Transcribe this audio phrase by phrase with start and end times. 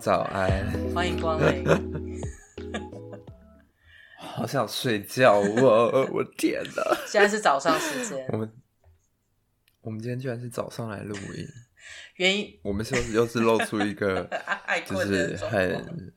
[0.00, 1.62] 早安，欢迎光临。
[4.16, 6.08] 好想睡觉哦！
[6.10, 6.96] 我天哪！
[7.06, 8.26] 现在是早上时间。
[8.30, 8.50] 我们
[9.82, 11.46] 我们今天居然是早上来录音，
[12.14, 14.26] 原因我们是又是露出一个
[14.88, 16.10] 就是很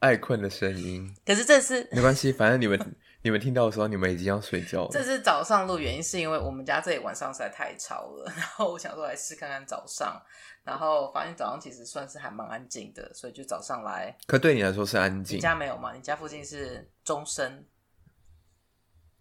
[0.00, 1.14] 爱困的声音。
[1.24, 4.90] 可是这是没关系，反正你们你们听到的时候，你们已经要睡觉了。
[4.90, 10.20] 这是早上录，原因是因为我们家这里晚上实在太吵了，然后我想说来试看看早上。
[10.66, 14.14] 然后发现早上其实算是还蛮安静的，所以就早上来。
[14.26, 15.36] 可对你来说是安静？
[15.36, 15.94] 你家没有吗？
[15.94, 17.64] 你家附近是钟声。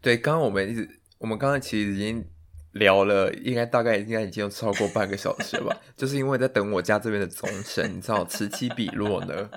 [0.02, 2.28] 对，刚刚我们一直，我们刚刚其实已经
[2.72, 5.78] 聊了，应该大概应该已经有超过半个小时了吧？
[5.96, 9.48] 就是因为在等我家这边的钟声，你知道此起彼落呢，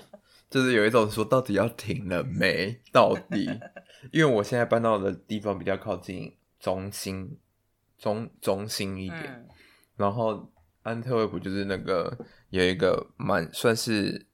[0.51, 2.79] 就是有一种说到底要停了没？
[2.93, 3.49] 到底？
[4.13, 7.39] 因为我现在搬到的地方比较靠近中心，
[7.97, 9.49] 中中心一点，嗯、
[9.97, 10.53] 然后。
[10.83, 12.17] 安特卫普就是那个
[12.51, 14.27] 有一个蛮算是，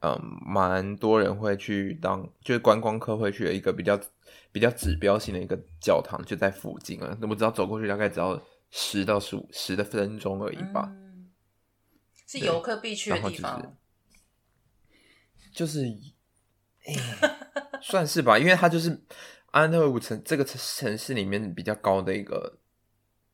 [0.00, 4.00] 嗯，蛮多人会去当，就是观光客会去的一个比较
[4.50, 7.16] 比较指标性的一个教堂，就在附近啊。
[7.20, 10.88] 那我只要走过去，大概只要十到十五十的分钟而已吧。
[10.90, 11.30] 嗯、
[12.26, 13.76] 是游客必去的地方。
[15.52, 15.98] 就是，就是
[16.84, 16.96] 欸、
[17.80, 19.04] 算是吧，因为它就是
[19.52, 22.58] 安特卫普城这个城市里面比较高的一个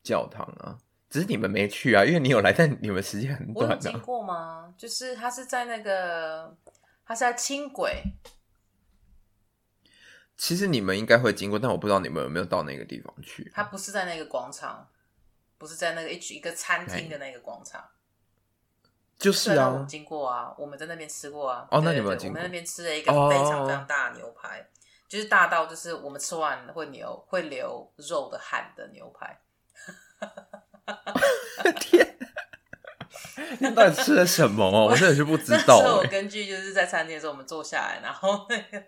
[0.02, 0.78] 教堂啊。
[1.10, 3.68] 只是你们没去啊，因为你有来，但你们时间很短。
[3.68, 4.74] 我有经过吗？
[4.76, 6.54] 就是他是在那个，
[7.04, 8.02] 他是在轻轨。
[10.36, 13.50] 其实你们应该会经过，但我不知道你们有没有到那个地方去。
[13.54, 14.86] 他不是在那个广场，
[15.56, 17.82] 不是在那个一一个餐厅的那个广场。
[19.18, 21.66] 就是啊，我们经过啊，我们在那边吃过啊。
[21.70, 22.38] 哦，那你们经过？
[22.38, 24.64] 我们那边吃了一个非常非常大的牛排，哦、
[25.08, 29.40] 就是大到就是我们吃完会流会流肉的汗的牛排。
[31.80, 32.18] 天，
[33.58, 34.86] 你到底吃了什么哦？
[34.86, 35.78] 我真的是不知道。
[36.00, 38.82] 我根据就是在餐厅的时候，我们坐下来，然后那个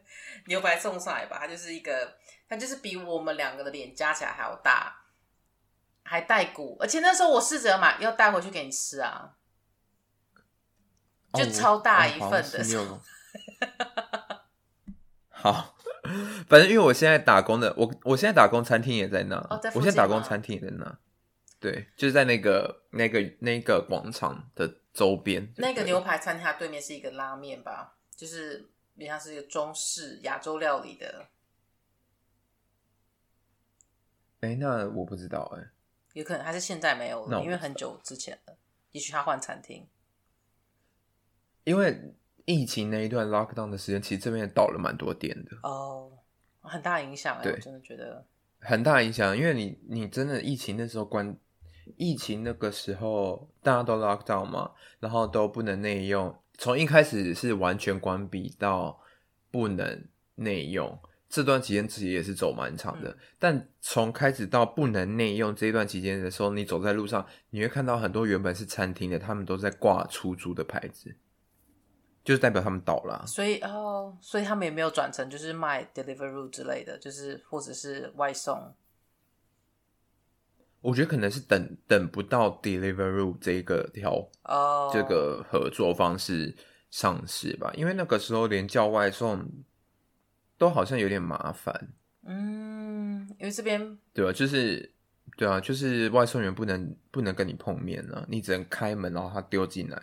[0.47, 2.17] 牛排送上来吧，它就是一个，
[2.49, 4.95] 它就是比我们两个的脸加起来还要大，
[6.03, 9.33] 还带骨，而且那时候我试着买要带回去给你吃啊，
[11.35, 12.59] 就超大一份的。
[12.79, 13.01] 哦
[14.19, 14.41] 哦、
[15.29, 15.75] 好， 好，
[16.49, 20.99] 反正因为我现在打工的，我我现在打工餐厅也在那，哦、在我现在打工餐厅也在那。
[21.61, 25.47] 对，就是在那个那个那个广场的周边。
[25.59, 31.27] 那个牛排餐厅它对面是一个拉面吧，就是比较是一个中式亚洲料理的。
[34.41, 35.69] 哎，那我不知道哎，
[36.15, 38.57] 有可能还是现在没有了，因为很久之前了。
[38.93, 39.87] 也许他换餐厅。
[41.65, 42.15] 因为
[42.47, 45.59] 疫情那一段 lockdown 的时间，其实这边也倒了蛮多店的。
[45.63, 46.11] 哦，
[46.63, 48.27] 很大影响哎，对我真的觉得
[48.61, 51.37] 很大影响，因为你你真的疫情那时候关。
[51.97, 56.35] 疫情那个时候，大家都 lock down 嘛，然后都不能内用。
[56.57, 59.01] 从一开始是完全关闭到
[59.51, 60.05] 不能
[60.35, 60.99] 内用，
[61.29, 63.11] 这段期间自己也是走蛮长的。
[63.11, 71.17] 嗯、但从开始到不能内用这一段期间的时候，你走在路上，你会看到很多原本是餐厅的，他们都在挂出租的牌子，
[72.23, 73.27] 就是代表他们倒了、啊。
[73.27, 78.75] 所以哦，所以他们也没有转成就是卖 Deliveroo 之类的，就是或者是外送。
[80.83, 84.91] 我觉得可能是等等不到 Deliveroo 这个条，oh.
[84.91, 86.57] 这个合作方式
[86.91, 89.47] 上市吧，因为那个时候连叫外送
[90.57, 91.93] 都好像有点麻烦。
[92.25, 94.95] 嗯，因为这边对啊，就是
[95.37, 100.03] 对啊，就是外送员不能不能跟你碰面啊，你只能开门，然后他丢进来。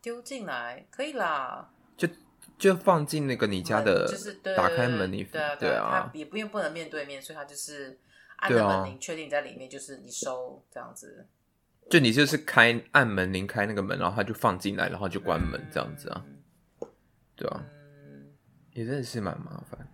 [0.00, 2.08] 丢进来可以啦，就
[2.56, 7.98] 就放进那个你家的，就是打开门你，对啊对啊，他也不因为不能面对面，所以他就是。
[8.40, 11.26] 按着门铃，确定在里面就是你收这样子，
[11.90, 16.88] 就你就是开按门铃开那个门，然后他就放进来，然后就关门这样子啊，嗯、
[17.36, 18.32] 对啊，嗯、
[18.72, 19.86] 也真的是蛮麻烦，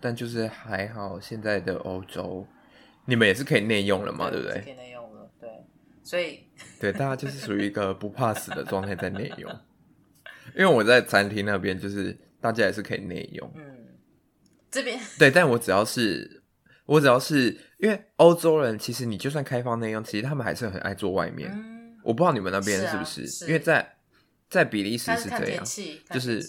[0.00, 2.46] 但就是还好，现在的欧洲
[3.04, 4.62] 你们也是可以内用了嘛，对，对不对？
[4.62, 5.66] 可以内用了，对，
[6.04, 6.46] 所以
[6.78, 9.50] 对大家就是属于一个不怕死的状态在内用，
[10.54, 13.88] 因为我在餐厅那边就是大家也是可以内用，嗯，
[14.70, 15.00] 这边。
[15.18, 16.40] 对，但我只要是。
[16.84, 21.50] 我只要是因为欧洲人，其实你就算开放内用，其实他们还是很爱坐外面。
[21.52, 23.26] 嗯、我不知道你们那边是不是？
[23.26, 23.96] 是啊、是因为在
[24.48, 25.64] 在比利时是这样，
[26.08, 26.40] 就是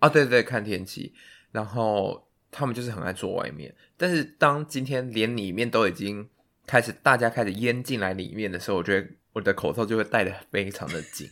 [0.00, 1.14] 啊，对对对，看天气。
[1.50, 3.74] 然后他们就是很爱坐外面。
[3.96, 6.28] 但是当今天连里面都已经
[6.66, 11.26] 开始，大家开始淹进来里面的时候，我觉得我的口罩就会戴的非常的紧，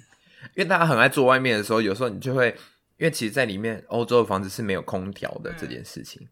[0.56, 2.48] 因为大家很爱坐外面的时候，有时候你就会，
[2.96, 6.22] 因为其实，在里面欧洲的房子是没有空调的这件事情。
[6.22, 6.28] 嗯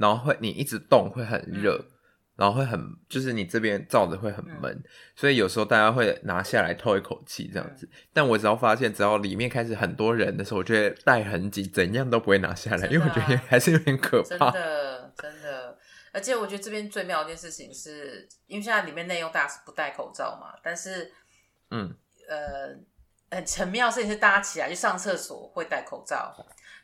[0.00, 1.86] 然后会你一直动会很热，嗯、
[2.36, 7.84] 然后会很，就是你这边罩着会很闷，嗯、所以有时候大家会拿下来透一口气这样子。
[7.92, 14.50] 嗯、但我只要发现，只要里面开始很多人的时候，我觉得戴很紧，怎样都不会拿下来，啊、因为我觉得还是有点可怕。
[14.50, 15.78] 真的，真的。
[16.12, 21.12] 而且我觉得这边最妙的一件事情是，因为现在里面内用大家是不戴口罩嘛，但是，
[21.70, 21.94] 嗯，
[22.28, 26.34] 呃，很很妙的事情是，大家起来去上厕所会戴口罩。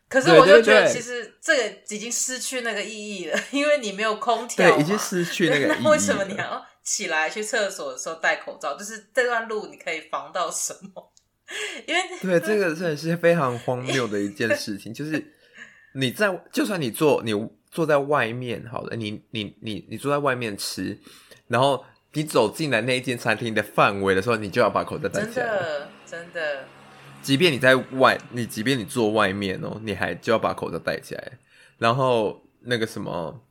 [0.09, 5.83] 可是我就觉得，其实这个已经失去那个意义了，因为你没有空调，对，已经失去那个 意义。
[5.83, 8.77] 那为什么你要起来去厕所的时候戴口罩？
[8.77, 11.13] 就是这段路你可以防到什么？
[11.87, 14.95] 因为对，这个真的是非常荒谬的一件事情。
[14.95, 15.33] 就是
[15.95, 17.33] 你在，就算你坐，你
[17.71, 20.97] 坐在外面，好了，你你你你坐在外面吃，
[21.49, 25.35] 然后你走进来那一间餐厅的范围的时候，你就要把口罩戴起来。
[25.35, 26.69] 真的，真的。
[27.27, 31.33] 即便你在外，你即便你坐外面哦，你还就要把口罩戴起来。
[31.77, 33.45] 然后那个什么，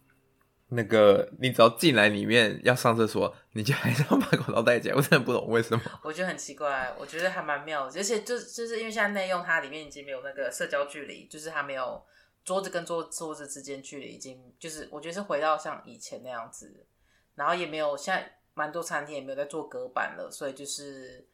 [0.70, 4.96] 那个你只要进来里面要上厕所，你就还是要把口罩戴起来。
[4.96, 5.84] 我真的不懂为什么。
[6.04, 12.02] 我觉得很奇怪，我觉得还蛮妙的，而且就就是因为现在内用它里面已经没有那个社交距离，就是它没有
[12.46, 16.88] 桌子跟桌桌子之间距离已经就是我觉得是回到像以前那样子，
[17.36, 21.28] 然后也没有现在蛮多餐厅也没有在做隔板了，所以就是。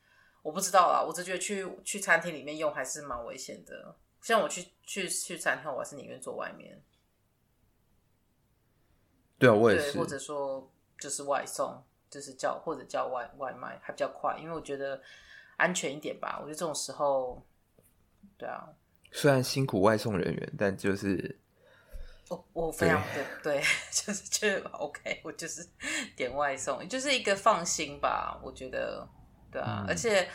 [0.43, 3.95] 我不知道啦，我只觉得去去餐厅里面用还是蛮危险的。
[4.21, 6.81] 像我去去去餐厅，我还是宁愿坐外面。
[9.37, 9.99] 对啊，我也是。
[9.99, 15.01] 或者说就是外送，就是叫或者叫外外卖还比较快，因为我觉得
[15.57, 16.39] 安全一点吧。
[16.41, 17.43] 我觉得这种时候，
[18.37, 18.67] 对啊。
[19.11, 21.39] 虽然辛苦外送人员，但就是
[22.29, 25.67] 我我非常对，对， 就是觉得 OK，我就是
[26.15, 28.39] 点外送，就是一个放心吧。
[28.43, 29.07] 我觉得。
[29.51, 30.27] 对啊，嗯、而且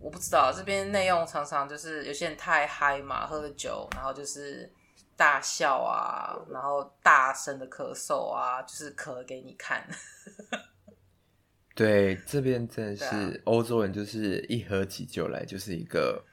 [0.00, 4.70] 我不知道这边内用常常就是有些人太嗨嘛，喝了酒，然后就是
[5.16, 9.86] 大笑啊，然后大声的咳嗽啊，就是咳给你看。
[11.74, 16.24] 对，这边真的是欧洲人，就是一喝起酒来就是一个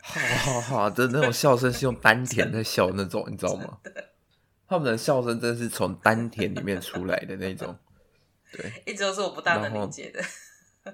[0.00, 3.78] 哈哈哈的那种笑声，是用丹田在笑那种，你知道吗？
[4.68, 7.76] 他们的笑声真的是从丹田里面出来的那种。
[8.52, 10.22] 对，一直都是我不大能理解的。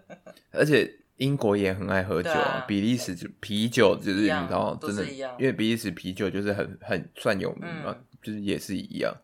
[0.52, 2.30] 而且英国也很爱喝酒
[2.66, 5.04] 比利时就啤酒就是你知道，真的，
[5.38, 9.14] 因为比利时啤酒就是很很算有名嘛，嗯、就是也是一样，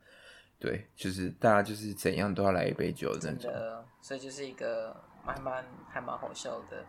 [0.58, 3.52] 对，就是大家就是怎样都要来一杯酒的那种，
[4.00, 6.84] 所以就是一个蛮蛮还蛮好笑的。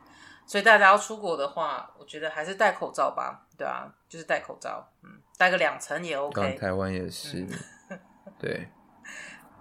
[0.46, 6.58] 所以大家要出国的话，我觉得还是戴口罩吧，对啊，就是戴口罩，嗯，戴个两层也 OK。
[6.60, 7.48] 台湾也是，
[7.90, 8.00] 嗯、
[8.38, 8.68] 对，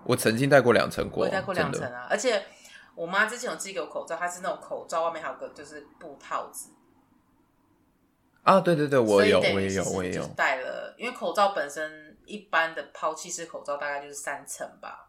[0.04, 2.42] 我曾经戴过两层过，我戴过两层啊，而且。
[3.00, 6.68] 我妈之前有寄给我口罩，它是那种口罩外面还有个就是布套子。
[8.42, 10.94] 啊，对对对，我有，我也有，我也有戴了。
[10.98, 15.08] 因为口罩本身一般的抛弃式口罩大概就是三层吧，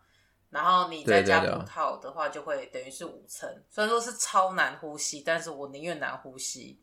[0.50, 3.50] 然后你再加布套的话，就会等于是五层。
[3.70, 6.80] 虽然说是超难呼吸，但是我宁愿难呼吸，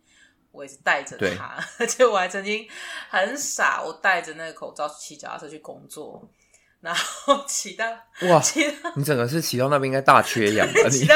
[0.53, 1.59] 我也是戴着它。
[1.81, 2.69] 而且我还曾经
[3.09, 6.29] 很傻，我戴着那个口罩骑脚踏车去工作。
[6.81, 7.85] 然后骑到
[8.31, 10.89] 哇，骑到你整个是骑到那边应该大缺氧吧？
[10.91, 11.15] 骑到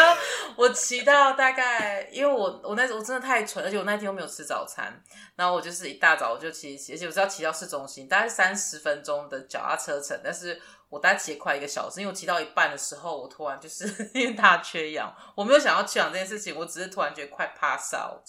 [0.57, 4.93] 我骑到大概，因为我我那时候我真的太蠢，而且我那天又没有吃早餐，
[5.37, 10.61] 然后我就是一大早我就骑骑，而且我是要骑到市中心，大概三十分钟的脚踏车程，但是
[10.93, 18.21] 我大概骑了快一个小时，因为我骑到一半的时候，我突然就是 因为大缺氧，我没有想要缺氧这件事情，我只是突然觉得快 pass out。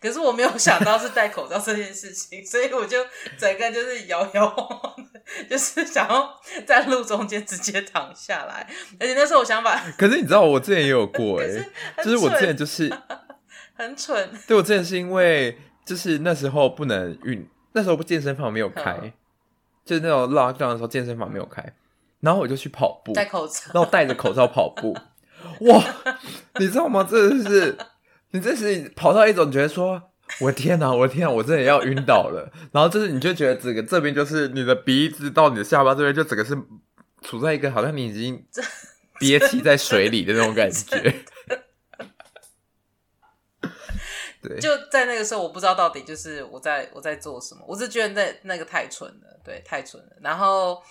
[0.00, 3.04] 可是我没有想到是戴口罩这件事情，所以我就
[3.38, 5.20] 整个就是摇摇晃晃的，
[5.50, 8.66] 就是想要在路中间直接躺下来。
[8.98, 11.70] 而且那时候我想把，可是你知道我之前也有过 哎、欸，
[12.02, 12.90] 就是我之前就是
[13.74, 14.30] 很蠢。
[14.48, 19.12] 对，我之前是因为就是那时候不能运，那时候不健身房没有开，嗯、
[19.84, 21.62] 就是那种 lockdown 的时候健身房没有开，
[22.26, 24.94] 然后我就去跑步，戴口罩，然后戴着口罩跑步。
[25.60, 25.82] 哇，
[26.58, 27.06] 你知道吗？
[27.08, 27.78] 这是。
[28.32, 30.02] 你这是跑到一种觉得说，
[30.40, 32.52] 我天哪，我天哪，我真的要晕倒了。
[32.72, 36.54] 然后就是你就觉得整个这边就是你的鼻子到你的下巴这边，就整个是
[37.22, 38.44] 处在一个好像你已经
[39.20, 41.14] 憋气在水里的那种感觉。
[44.42, 47.62] 对，就在那个时候，我不知道到底就是我在我在做什么。
[47.66, 50.16] 我是觉得那那个太蠢了，对，太蠢了。
[50.20, 50.82] 然后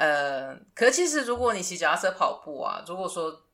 [0.00, 3.44] 呃，可是其实如果你骑脚踏车跑步啊，如果说。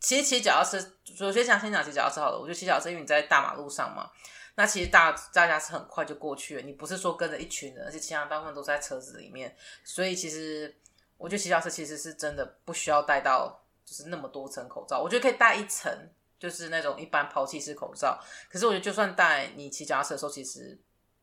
[0.00, 0.78] 其实骑脚踏车，
[1.16, 2.38] 首先讲先讲骑脚踏车好了。
[2.38, 4.10] 我觉得骑脚踏车，因为你在大马路上嘛，
[4.54, 6.60] 那其实大大家是很快就过去了。
[6.60, 10.76] 你不是说跟着一群人，而且其他大部分都在车子里面，所以其实
[11.16, 15.00] 我觉得骑脚车其实是真的不需要戴到就是那么多层口罩。
[15.00, 15.90] 我觉得可以戴一层，
[16.38, 18.22] 就是那种一般抛弃式口罩。
[18.50, 20.78] 可是我觉得就算戴，你骑脚踏车的时候，其实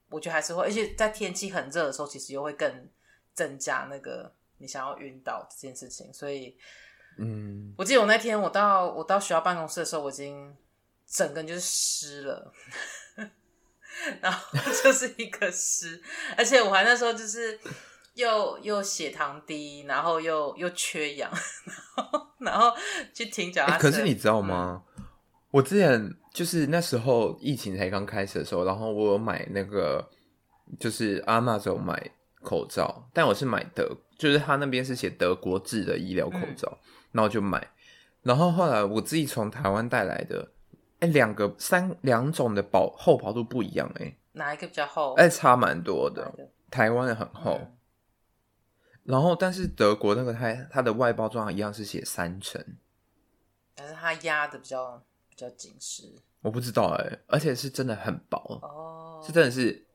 [0.09, 2.89] 我觉得还是会，而且在天气很热的时候，其实又会更
[3.35, 6.13] 增加那个你想要晕倒这件事情。
[6.13, 6.55] 所以。
[7.19, 10.55] 嗯，我记得我那天我到我到学校办公室的时候，我已经
[11.05, 12.53] 整个人就是湿了，
[14.21, 16.01] 然后 就是一个湿，
[16.37, 17.59] 而且我还那时候就是
[18.13, 21.29] 又又血糖低，然后又又缺氧，
[21.99, 22.73] 然后然后
[23.13, 23.77] 去停脚、欸。
[23.77, 24.81] 可是你知道吗？
[24.97, 25.03] 嗯、
[25.51, 30.09] 我之前就是那时候疫情才刚开始的时候，然后我有买那个
[30.79, 32.09] 就是阿妈有买
[32.41, 33.85] 口罩，但我是买德，
[34.21, 36.69] 就是他那边是写德国制的医疗口罩。
[36.71, 37.67] 嗯然后就买，
[38.21, 40.49] 然后后来我自己从台湾带来的，
[41.01, 45.13] 哎，两个三两种的薄厚薄度不一样，哎，哪一个比较厚？
[45.15, 46.33] 哎，差蛮多的。
[46.69, 47.77] 台湾的很厚，嗯、
[49.03, 52.65] 然后但是德国那个它它的外包装一样是写三层，
[53.75, 56.03] 但是它压的比较比较紧实。
[56.43, 59.85] 我不知道哎，而且是真的很薄哦，是真的是，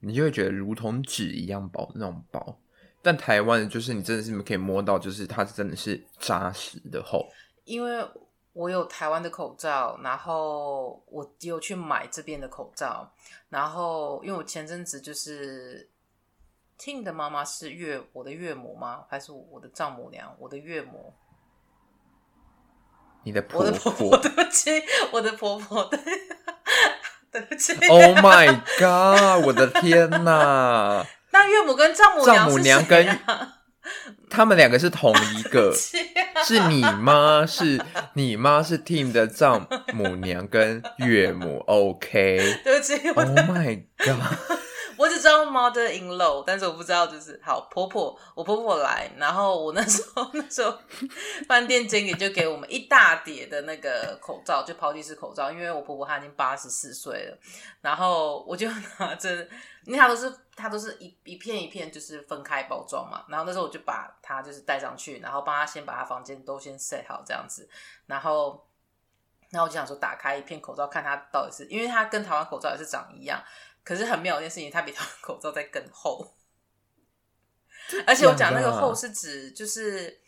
[0.00, 2.60] 你就会觉得如同纸一样薄那种薄。
[3.02, 7.26] 但台湾就是你真的是可以摸到，就是它真的是扎实的厚。
[7.64, 8.06] 因为
[8.52, 13.10] 我有台湾的口罩，然后我有去买这边的口罩，
[13.48, 15.88] 然后因为我前阵子就是
[16.78, 19.04] Tim 的妈妈是岳我的岳母吗？
[19.08, 20.34] 还是我的丈母娘？
[20.38, 21.14] 我的岳母？
[23.22, 23.68] 你的婆婆？
[23.68, 24.16] 我的婆婆？
[24.20, 24.70] 对不起，
[25.12, 25.84] 我的婆婆。
[25.84, 26.00] 对，
[27.30, 27.72] 对不起。
[27.86, 29.46] Oh my god！
[29.46, 31.06] 我的天哪！
[31.32, 33.18] 那岳母跟丈母娘，丈母娘跟
[34.30, 35.74] 他们两个是同一个，
[36.46, 37.84] 是你妈，是
[38.14, 42.60] 你妈是 Team 的丈母娘跟岳母， OK？
[42.64, 44.60] 对不起，Oh my god！
[44.96, 50.78] 我只知道 mother in law，但是我不知道就是好婆婆，我婆婆来，然后我那时候那时候
[51.48, 57.38] 饭店经理就给我们一大叠的那个口罩，就抛弃式口罩，因为我婆婆她已经八十四岁了，
[57.80, 58.68] 然后我就
[58.98, 59.34] 拿着，
[59.86, 67.68] 因为它都是它都是一一片一片就是分开包装嘛，然后那时候我就把它就是带上去，然后帮他先把他房间都先 set 好这样子，
[68.06, 68.66] 然后
[69.50, 73.42] 然后我就想说打开一片口罩看他到底是，因为他跟台湾口罩也是长一样。
[73.82, 76.34] 可是很妙一件事情，他比台湾口罩再更厚，
[78.06, 80.20] 而且我讲那个厚是指，就是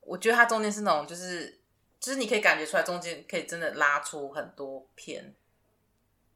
[0.00, 1.60] 我觉得它中间是那种，就是
[2.00, 5.36] 就是你可以感觉出来，中间可以真的拉出很多片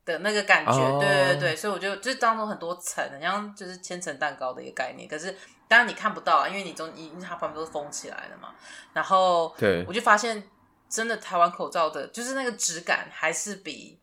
[0.04, 5.08] 的那个感觉，对对对，所以我就就是当中很多层，好像就是千层蛋糕的一个概念。
[5.08, 5.36] 可是
[5.68, 8.54] 当然你看不到啊，因为你中因为它旁边都是封起来的嘛。
[8.92, 10.42] 然后对，我就发现
[10.88, 13.98] 真的台湾口罩的，就是那个质感还是比。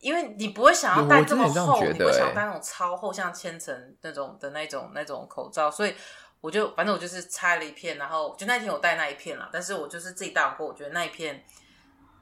[0.00, 5.92] 因为你不会想要戴这么厚，你不会想要戴那种超厚，像千层那种的那种那种口罩，所以
[6.40, 11.44] 我就反正我就是拆了一片，然后就那天我戴那一片了，但是我就是自己戴完过，我觉得那一片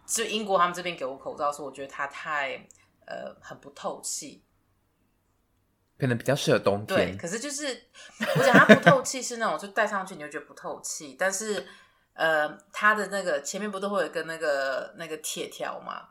[0.07, 2.67] 就英国他们这边给我口罩，是我觉得它太
[3.07, 4.45] 呃很不透气，
[5.99, 7.13] 可能比较适合冬天。
[7.13, 7.85] 对，可是就是
[8.37, 11.67] 我讲它不透气是那种就戴上去你就觉得不透气，但是
[12.13, 16.09] 呃它的那个前面不都会有一个那个那个铁条嘛？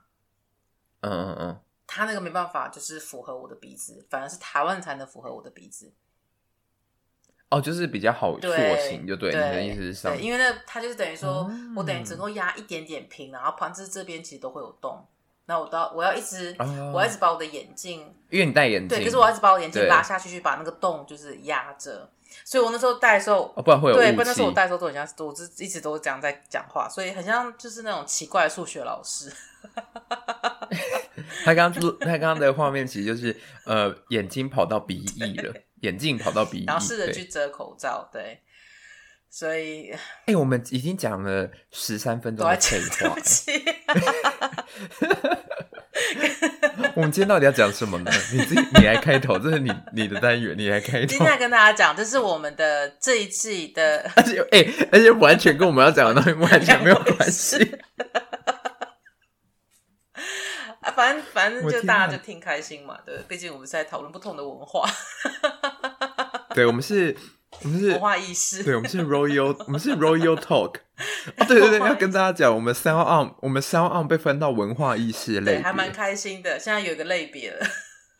[1.01, 5.93] 嗯嗯嗯，它那个没办法，就是符合我的鼻子，反而是台湾才能符合我的鼻子。
[7.49, 8.47] 哦，就是比较好塑
[8.89, 15.07] 形，就对，对，你的意思是上，因为那它就是等于说、嗯、我等于只能够压一点点平，然后旁支这边其实都会有洞，
[15.47, 22.09] 那我都要我要一直、哦、我要一直把我的眼镜，因为你戴眼镜，对，可是我要一直把我的眼镜拉下去，去把那个洞就是压着，
[22.43, 29.31] 所以我那时候戴的时候，哦、不然会有对，不然那时候我戴的时候都很像，我是一直都这样在讲话，所以很像就是那种奇怪的数学老师。
[31.43, 33.35] 他刚刚他刚刚的画面其实就是
[33.65, 38.39] 呃，眼睛跑到鼻翼了，眼镜跑到鼻翼，然后试着去遮口罩，对，
[39.37, 43.13] 所以哎、欸，我们已经讲了十三分钟的废 话，
[46.95, 48.09] 我们今天到底要讲什么呢？
[48.31, 51.07] 你自己你来开头，这是你你的单元，你来开头。
[51.07, 57.77] 今天要跟大家讲，这是我们的这一季的，而且哎、欸，而且完全跟我们要讲的东西完全没有关系。
[60.95, 64.89] 反正反正就大家就挺开心嘛，对，毕竟我们是在讨论不同的文化。
[66.53, 67.13] 对，我们是，
[67.65, 68.63] 我们是文化意识。
[68.63, 70.75] 对，我们是 Royal， 我们是 Royal Talk。
[71.37, 76.59] 哦，对对对，要跟大家讲，我们 SoundOn，我们 SoundOn 被分到文化意识类别，还蛮开心的。
[76.59, 77.65] 现在有一个类别了。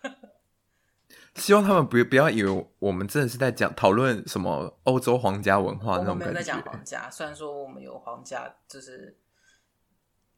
[1.35, 6.23] 希望他们不不要以为我们真的是在讲讨论什么欧洲皇家文化那种感觉。
[6.23, 9.17] 我们没有在讲皇家，虽然说我们有皇家，就是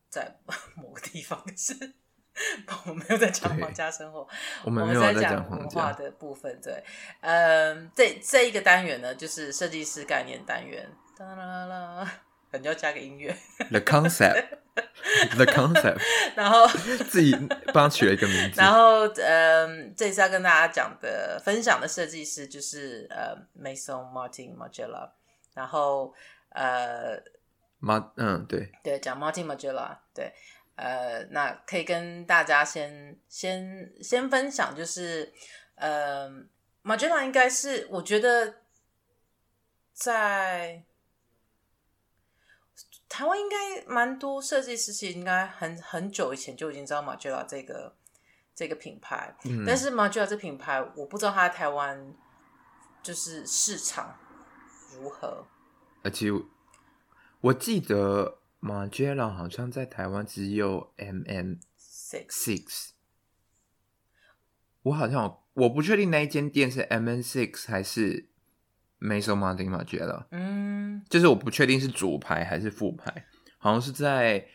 [0.09, 0.39] 在
[0.75, 1.95] 某个地方是。
[2.85, 4.27] 我们没有在讲皇家生活，
[4.63, 6.59] 我们，没有在讲文化的部分。
[6.61, 6.83] 对，
[7.21, 10.87] 嗯，这这一个单元呢，就是设计师概念单元。
[11.17, 12.11] 哒啦啦，
[12.51, 13.35] 感觉要加个音乐。
[13.71, 15.99] The concept，The concept。
[16.35, 16.67] 然后
[17.09, 17.35] 自己
[17.73, 18.61] 帮他取了一个名字。
[18.61, 25.09] 然后，嗯，这次要跟大家讲的、分享的设计师就是呃，Maison Martin Margiela。
[25.55, 26.13] 然后，
[26.49, 27.19] 呃。
[27.79, 30.33] 马嗯对对，讲 Martin Margiela 对，
[30.77, 35.33] 呃，那可以跟大家先先先分享，就是
[35.75, 36.29] 呃
[36.83, 38.61] ，Margiela 应该是我觉得
[39.91, 40.85] 在
[43.09, 47.95] 台湾应该蛮多设计师，其实应该很很久以前就已经知道 Margiela 这个
[48.55, 52.15] 这个品牌，嗯、但是 Margiela 这品牌我不知道它在台湾
[53.03, 54.17] 就是市场
[54.93, 55.45] 如何，
[56.03, 56.27] 而且。
[57.39, 62.89] 我记得 Margiela 好像在台湾只有 MM Six，
[64.81, 68.29] 我好像我不确定那一间店是 MM Six 还是
[68.99, 73.25] Maison Martin Margiela，嗯，就是我不确定是主牌还是副牌，
[73.57, 74.47] 好像是在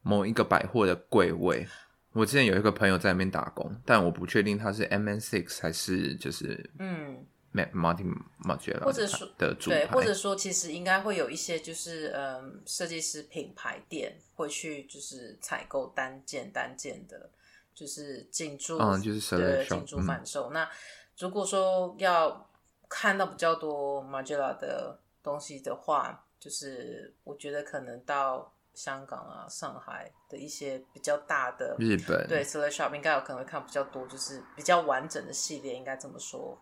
[0.00, 1.66] 某一个百货的柜位。
[2.12, 7.26] 我之前有一个朋友在那边打工，但我不确定他是 MM Six 还是就是嗯。
[7.52, 17.28] Martin Margiela 或者说的对，或者说其实应该会有一些就是嗯，设计师品牌店会去就是采购单件单件的，
[17.74, 20.50] 就是进驻，嗯，就是对进驻贩售。
[20.50, 20.70] 嗯、那
[21.18, 22.50] 如果说要
[22.88, 36.58] 看到比较多 Margiela 的东西的话，就是我觉得可能到香港啊、上海的一些比较大的日本对 Select Shop 应该有可能会看比较多，就是比较完整的系列，应该这么说。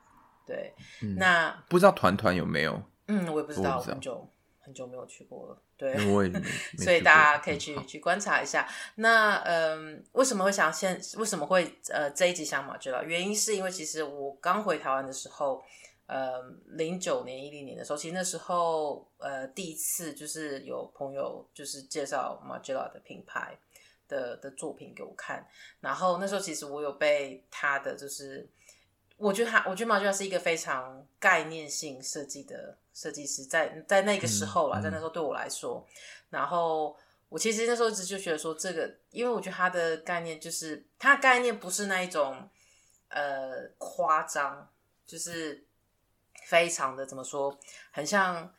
[0.46, 2.82] 对，嗯、那不知道团团有没有？
[3.06, 4.28] 嗯，我也不知道，知道很久
[4.60, 5.62] 很久没有去过了。
[5.76, 6.32] 对，我也
[6.78, 8.68] 所以大家可以去、嗯、去观察一下。
[8.96, 11.00] 那嗯、呃，为什么会想先？
[11.16, 13.02] 为什么会呃这一集想 Margiela？
[13.02, 15.62] 原因是因为其实我刚回台湾的时候，
[16.06, 23.58] 呃，零九年一零年的时候，其实那时候呃第一次就是有朋友就是介绍 Margiela 的品牌
[24.06, 25.44] 的的作品给我看，
[25.80, 28.48] 然后那时候其实我有被他的就是。
[29.20, 35.86] 我觉得他，我觉得 Margiela 是一个非常概念性设计的设计师，在在那个时候啦，在那时候对我来说，
[36.30, 36.96] 然后
[37.28, 42.48] 我其实那时候一直就觉得说，这个，因为我觉得他的概念就是，他的概念不是那一种
[43.08, 44.66] 呃夸张，
[45.06, 45.66] 就是
[46.46, 47.54] 非常的怎么说，
[47.90, 48.50] 很像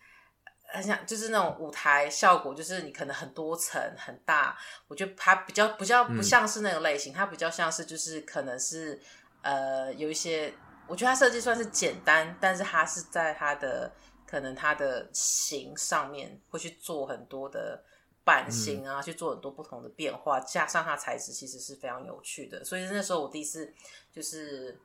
[0.65, 4.55] 很像就是那种舞台效果，就是你可能很多层很大，
[4.87, 9.01] 我觉得他比较比较不像是那个类型，他、嗯、比较像是就是可能是。
[9.41, 10.53] 呃，有一些，
[10.87, 13.91] 我觉得它设计算是简单，但是它是在它的
[14.27, 17.83] 可能它的形上面会去做很多的
[18.23, 23.73] 版型啊，嗯、去做很多不同的变化，加上它材质其实是非常有趣的，所以那时候我第一次
[24.11, 24.79] 就是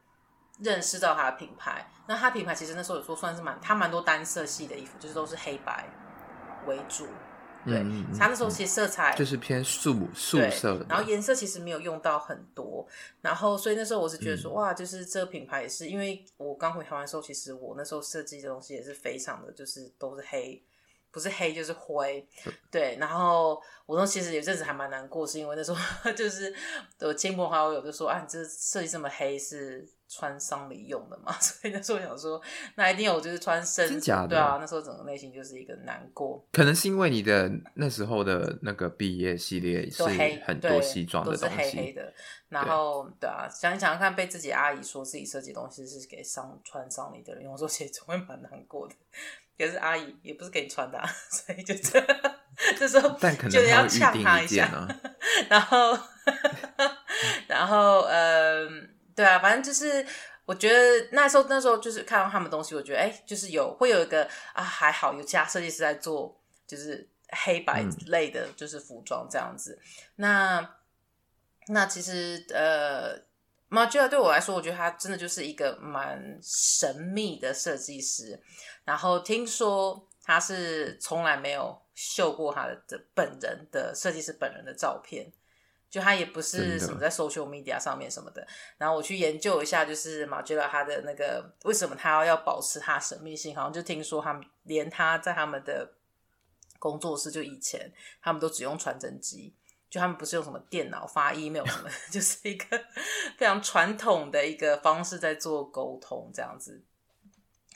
[0.60, 1.90] 认识到它的品牌。
[2.06, 5.86] 那它品牌其实那时候有说算是蛮，它蛮多单色系的衣服，就是都是黑白
[6.66, 7.06] 为主。
[7.66, 7.84] 对，
[8.16, 12.86] 他那时候其实色彩就是偏素素色的，然后颜色其实没有用到很多，
[13.20, 20.62] 然后所以那时候我是觉得说，嗯、哇，就是这个品牌也是，因为我刚回台湾的时候，其实我那时候设计的东西也是非常的，就是都是黑，
[21.16, 25.78] 不是黑就是灰，嗯、对，然后我说其实有阵子还蛮难过，是因为那时候
[26.12, 26.54] 就是
[27.00, 29.88] 我亲朋好友就说，啊，你这设计这么黑是。
[30.08, 32.40] 穿丧礼用的嘛， 所以那时候我想说，
[32.76, 34.28] 那一定有就是穿深，真假的？
[34.28, 36.46] 对啊，那时候整个内心就是一个难过。
[36.52, 40.04] 可能是因为你的那时候的那个毕业系列是
[40.44, 42.14] 很多西装的东西，都是黑黑的。
[42.48, 48.94] 然后对，对啊，想一想看，被自己阿姨说自己设计东西是给丧穿丧礼的人用，我说其实总会蛮难过的。
[49.58, 52.00] 可是阿姨也不是给你穿的，啊， 所以就这
[52.78, 53.10] 这时候
[53.48, 54.70] 就是要呛他一下。
[55.48, 55.98] 然后，
[57.46, 58.90] 然后嗯。
[59.16, 60.06] 对啊，反正就是
[60.44, 69.80] 我觉得那时候那时候就是看到他们东西，我觉得哎，就是有会有一个啊，还好有其他设计师在做，就是黑白类的，就是服装这样子。
[69.80, 70.70] 嗯、那
[71.68, 73.18] 那其实呃
[73.70, 78.40] ，Margiela 对我来说，我觉得他真的就是一个蛮神秘的设计师。
[78.84, 85.32] 然后听说他是从来没有秀过他的本人的设计师本人的照片。
[85.88, 95.88] 就他也不是什么在 social media 上面什么的，的然后我去研究一下，就是 Margiela 他的那个为什么他要要保持他神秘性，好像就听说他们连他在他们的
[96.80, 99.54] 工作室，就以前他们都只用传真机，
[99.88, 102.84] 就他们不是用什么电脑发 email 什么， 就是一个
[103.36, 106.82] 非常传统的一个方式在做沟通这样子，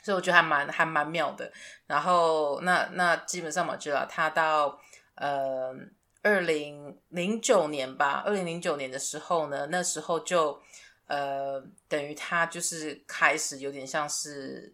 [0.03, 1.51] 所以我觉得还蛮还蛮妙的。
[1.87, 4.79] 然后那那基本上 Margiela 他到
[5.15, 5.75] 呃。
[6.23, 10.61] 二零零九年吧，二零零九年的时候呢，那时候就
[11.07, 14.71] 呃，等于他就是开始有点像是，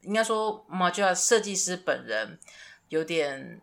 [0.00, 2.36] 应该说 Margiela 设计师本人
[2.88, 3.60] 有点，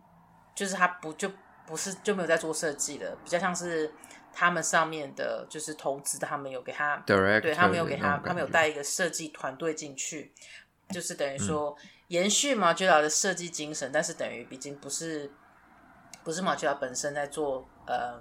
[0.55, 1.29] 就是他不就
[1.69, 3.93] 不是就没有在做设计了，比较像是
[4.33, 10.33] 他们上面的，就是投资，他们有给他，Director 对他们有给他，他们有带一个设计团队进去，
[10.89, 11.77] 就是等于说
[12.07, 15.31] 延续 Margiela 的设计精神，但是等于毕竟不是。
[16.21, 18.19] 不是 Margiela 本身在做，呃，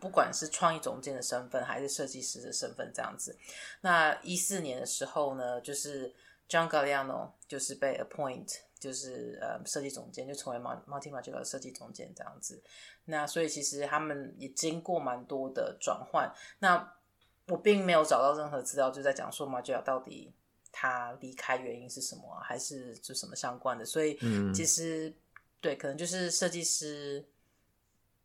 [0.00, 3.38] 不管是创意总监的身份还是设计师的身份这样子。
[3.80, 6.12] 那一四年的时候呢，就是
[6.48, 12.62] John Galliano 就是被 appoint，就是呃设计总监，就成为 Martin Margiela 的设计总监这样子。
[13.06, 16.32] 那所以其实他们也经过蛮多的转换。
[16.58, 16.94] 那
[17.48, 20.32] 我并没有找到任何资料，就在讲说 Margiela 到底
[20.70, 23.84] 他离开原因是什么啊，还是就什么相关的。
[23.84, 24.18] 所以
[24.54, 25.14] 其实、嗯、
[25.60, 27.26] 对，可能就是设计师，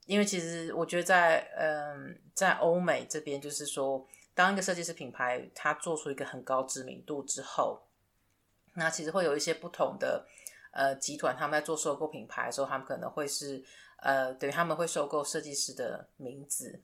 [0.05, 7.81] 因为其实我觉得在嗯在欧美这边，就是说当一个设计师品牌它做出一个很高知名度之后，
[8.73, 10.27] 那其实会有一些不同的
[10.73, 13.63] 呃集团，他们在做收购品牌的时候，他们可能会是
[14.01, 16.81] 呃等于他们会收购设计师的名字、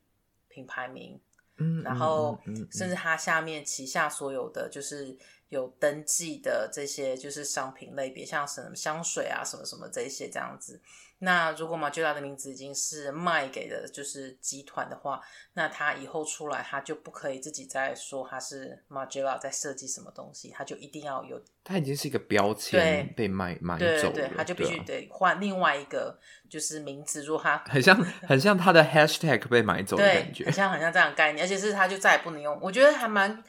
[0.48, 1.20] 品牌名。
[1.62, 2.40] 嗯，然后
[2.72, 5.18] 甚至他下面旗下所有的就是
[5.50, 10.80] 有登记的这些就是商品类别，像什么香水啊什么什么这些这样子。
[11.22, 15.20] 那如果 Margiela 的名字已经是卖给的就是集团的话，
[15.54, 21.42] 那他以后出来他就不可以自己再说他是 Margiela 在设计什么东西，他就一定要有。
[21.62, 26.18] 他已经是一个标签被卖买走了，对，他就必须得换另外一个
[26.50, 27.22] 就是名字。
[27.24, 32.58] 如果他很像很像他的 Hashtag 被买走的感觉，很像很像这样的概念，而且是他就再也不能用。
[32.62, 33.44] 我觉得还蛮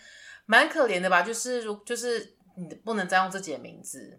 [0.51, 4.19] 蛮可怜的吧，就是如就是你不能再用自己的名字。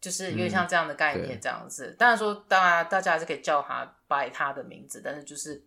[0.00, 1.86] 就是有点像这样的概念，这样子。
[1.86, 5.64] 嗯、当然说，大家大家还是可以叫他 by 他的名字，但是就是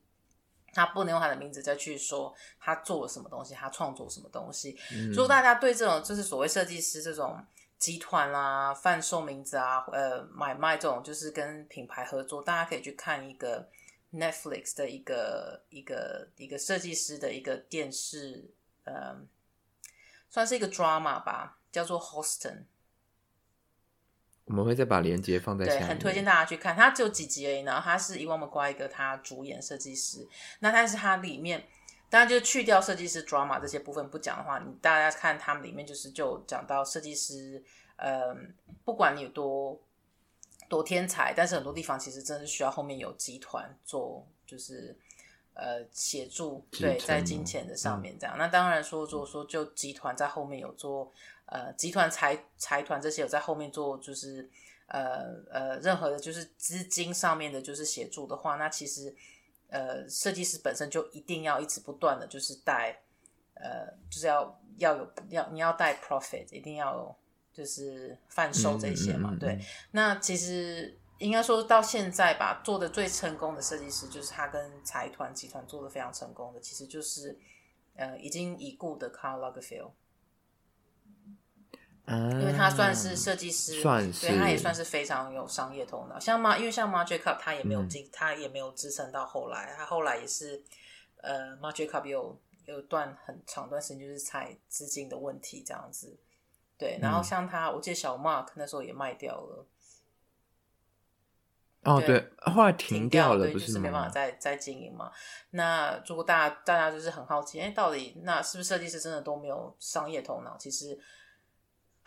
[0.73, 4.78] 他不能用他的名字再去说他做了什么东西，他创作什么东西。
[4.91, 7.41] 嗯、如果大家对这种就是所谓设计师这种
[7.78, 13.65] 集团啦、贩售名字啊、呃买卖这种，就是跟品牌合作，大家可以去看一个
[14.12, 19.15] Netflix 的一个一个一个设计师的一个电视，呃，
[20.36, 22.65] 算是一个 drama 吧，叫做 Houston。
[24.43, 25.80] 我们会再把链接放在下面。
[25.80, 26.76] 对，很推荐大家去看。
[26.76, 30.28] 它只有几集而已，然后它是 Ewan McGregor 他主演设计师。
[30.60, 31.65] 那但是它里面，
[32.10, 37.63] 当然就去掉设计师 drama 这些部分不讲的话，你大家看他们里面就是就讲到设计师，
[37.95, 38.36] 呃，
[38.84, 39.82] 不管你有多
[40.67, 45.00] 多天才，但是很多地方其实真的是需要后面有集团做，就是
[45.56, 48.38] 呃协助，对，在金钱的上面这样。
[48.38, 51.12] 嗯、那当然说，如果说就集团在后面有做。
[51.48, 54.50] 呃，集团财财团这些有在后面做，就是
[54.88, 59.15] 呃呃，任何的，就是资金上面的，就是协助的话，那其实
[59.70, 63.00] 呃，设计师本身就一定要一直不断的，就是带
[63.54, 67.15] 呃，就是要要有要你要带 profit，一定要有
[67.54, 69.60] 就是贩售这些嘛，嗯嗯嗯嗯对。
[69.91, 77.38] 那其实应该说到现在吧，做的最成功的设计师，就是他跟财团集团做的非常成功的，其实就是
[77.95, 79.91] 呃已经已故的 Carl Lagerfeld，。
[82.08, 86.19] 因为他算是设计师，算是对，他也算是非常有商业头脑。
[86.19, 89.73] 像马，因为像 Jacobs 他也没有进，嗯、他也没有支撑到后来。
[89.75, 90.63] 他后来也是，
[91.17, 96.15] 呃 Jacobs 有有段很长段时间就是财资金的问题这样子。
[96.78, 99.65] 对，然后像他，我记得小 Mark 那时候也卖掉了。
[101.86, 105.12] 哦，对，对后来停掉了，对，就是没办法再再经营嘛。
[105.52, 110.58] 那如果大家大家就是很好奇，哎，到底那是不是设计师真的都没有商业头脑？
[110.58, 111.00] 其实。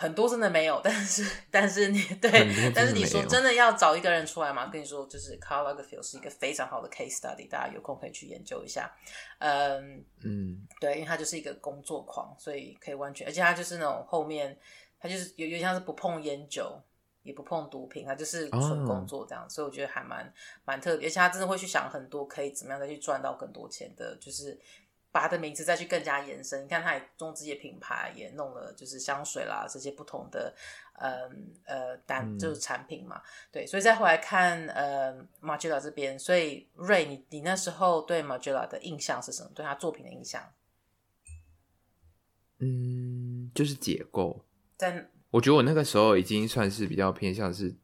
[0.00, 2.30] 很多真的没有，但是但是你对，
[2.72, 4.68] 但是你说真的要找一个人出来嘛？
[4.68, 8.88] 跟你说，就是 Carl Lagerfeld 是一个非常好的 case study，大家有空可以去研究一下。
[9.40, 14.56] 嗯嗯，对，因为他就是一个工作狂，所以可以完全，而且他就是那种后面
[15.00, 16.80] 他就是有有点像是不碰烟酒，
[17.28, 20.32] 也不碰毒品，他就是纯工作这样，哦、所以我觉得还蛮
[20.64, 24.60] 蛮特别，而且他真的会去想很多可以怎么样再去赚到更多钱的，就是。
[25.10, 30.54] 把他的名字再去更加延伸，你看他也中资业品牌也弄了，就是香水啦这些不同的，
[31.00, 39.50] 嗯呃单就是产品嘛，嗯、对，所以再回来看呃 Margiela 这边，所以 Ray 你你那时候对 Margiela 的印象是什么？
[39.54, 40.52] 对他作品的印象？
[42.58, 44.44] 嗯，就是解构。
[44.76, 47.74] 在我觉得我那个时候已经算是比较偏向是，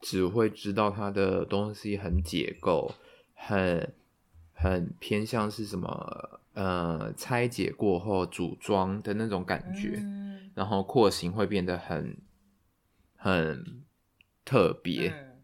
[0.00, 2.94] 只会知道他的东西很解构，
[3.34, 3.94] 很。
[4.58, 6.40] 很偏向是什么？
[6.54, 12.16] 呃，拆解过后组装的那种感觉，嗯、然后廓形会变得很
[13.16, 13.84] 很
[14.46, 15.10] 特别。
[15.10, 15.42] 嗯、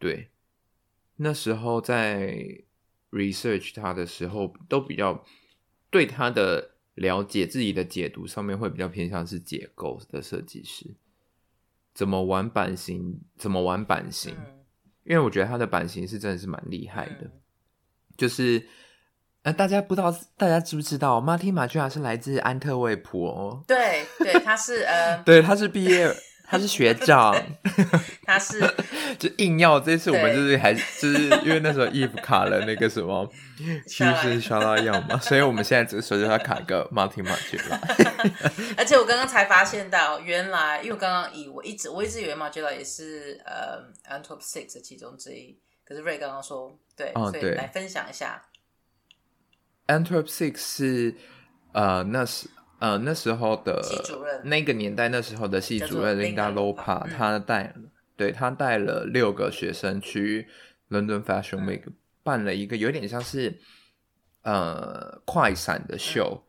[0.00, 0.30] 对，
[1.14, 2.64] 那时候在
[3.12, 5.24] research 它的时候，都比较
[5.88, 10.94] 对它的了解、自己的解读上面会比较偏向是解构的设计师，
[11.94, 14.64] 怎么玩版型，怎么玩版型，嗯、
[15.04, 17.20] 因为我觉得他的版型是真的是蛮厉害的。
[17.22, 17.32] 嗯
[18.16, 18.66] 就是，
[19.42, 23.62] 呃，大家不知道，大家知不知道，Martin Margiela 是来自安特卫普哦？
[23.68, 26.08] 对，对，他是呃， 对，他是毕业，
[26.48, 27.34] 他是学长，
[28.24, 28.60] 他是
[29.18, 33.28] 就硬要这次我们就是还就是因为那时候 Eve 卡了那个什么，
[33.86, 37.78] 其实是沙拉样嘛，所以我们现在只是说叫他卡个 Martin Margiela。
[38.76, 48.42] 而且我刚刚才发现到，原来因为我刚刚以为我一直我一直以为 Margiela 也是呃 Antwerp Six 的其中之一，可是 Ray 刚刚说对，哦、所以来分享一下
[49.88, 51.14] Antwerp Six 是
[51.72, 52.48] 呃那是。
[52.78, 53.80] 呃，那时候的
[54.44, 57.74] 那个年代，那时候的系主任 Linda Lopa，他带，
[58.16, 60.46] 对，他带了六个学生去
[60.90, 63.58] London Fashion Week，嗯、办了一个有点像是
[64.42, 66.42] 呃快闪的秀，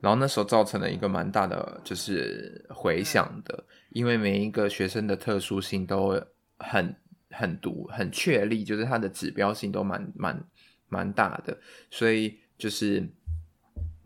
[0.00, 6.18] 然后那时候造成了一个蛮大的就是回响的，嗯、因为每一个学生的特殊性都
[6.58, 6.96] 很
[7.30, 10.44] 很独很确立，就是他的指标性都蛮蛮
[10.88, 11.58] 蛮大的，
[11.90, 13.06] 所以就是。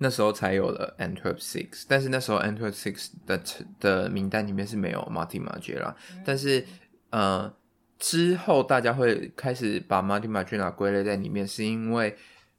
[0.00, 3.42] 那时候才有了 Antwerp Six，但是那时候 Antwerp Six 的
[3.80, 6.64] 的名单里面是没有 Martin Margiela，嗯、但是
[7.10, 7.52] 呃
[7.98, 12.16] 之后大家会开始把 Martin Margiela 归类在里面，是因为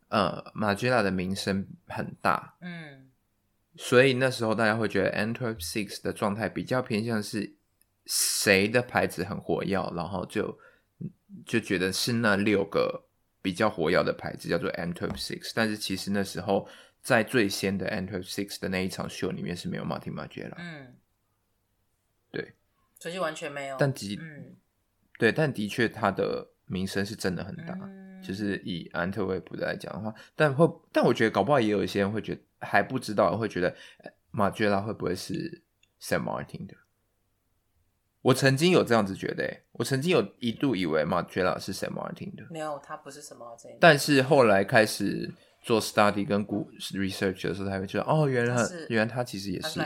[0.10, 3.10] 呃 Margiela 的名声很大，嗯，
[3.78, 7.56] 所以那时候大家会觉得 Antwerp Six 的状态比较偏向是
[8.06, 10.60] 谁的牌子很火药，然后就
[11.46, 13.06] 就觉得是那六个
[13.42, 16.68] 比较火药的牌子叫做 Antwerp Six，但是其实那时候。
[17.10, 20.96] 在最先的 Antwerp Six 的那一场秀里面是没有 Martin Margiela，嗯，
[22.30, 22.54] 对，
[23.00, 23.76] 所以就完全没有。
[23.80, 24.56] 但的，嗯，
[25.18, 33.76] 对，但的确他的名声是真的很大，嗯、就是以安特卫普来讲的话，但会，但我觉得搞不好也有一些人会觉得还不知道，会觉得
[34.32, 35.64] Margiela 会不会是
[36.00, 36.76] Saint Martin 的？
[38.22, 45.34] 我曾经有这样子觉得，我曾经有一度以为 Margiela 是 Saint Martin 的，没有，他不是什么这，但是后来开始。
[45.62, 49.80] 做 study 跟 research 的时候，才会知道哦，原来是原来他其实也是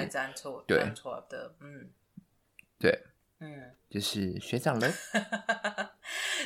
[0.67, 1.89] 对错的，嗯，
[2.79, 3.03] 对，
[3.39, 4.93] 嗯，就是学长了。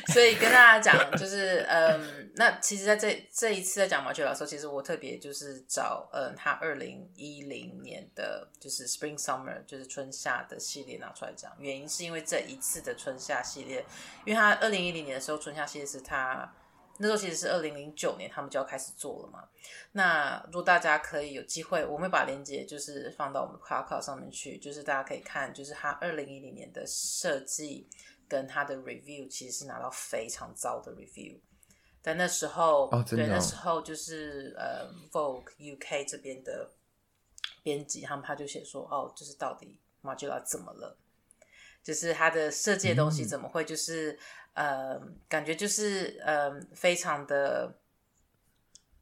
[0.06, 13.84] 所以跟大家讲，就是嗯，那其实在这这一次在讲 Margiela 的时候，其实我特别就是找嗯他二零一零年的就是 Spring Summer 就是春夏的系列拿出来讲，原因是因为这一次的春夏系列，
[14.24, 16.50] 因为他二零一零年的时候春夏系列是他。
[17.00, 19.48] 那时候其实是二零零九年，他们就要开始做了嘛。
[19.92, 27.88] 那如果大家可以有机会，我们会把链接就是放到我们的 Quidcast 上面去，就是大家可以看，就是他二零一零年的设计
[28.28, 31.38] 跟他的 review 其实是拿到非常糟的 review。
[32.02, 36.70] 但那时候，哦、对，那时候就是呃 Vogue UK 这边的
[37.62, 40.96] 编辑，他们他就写说，哦，就是到底 Margiela 怎么了？
[41.82, 44.18] 就是他的设计的东西怎么会就是。
[44.58, 47.78] 嗯呃，感觉就是呃，非常的，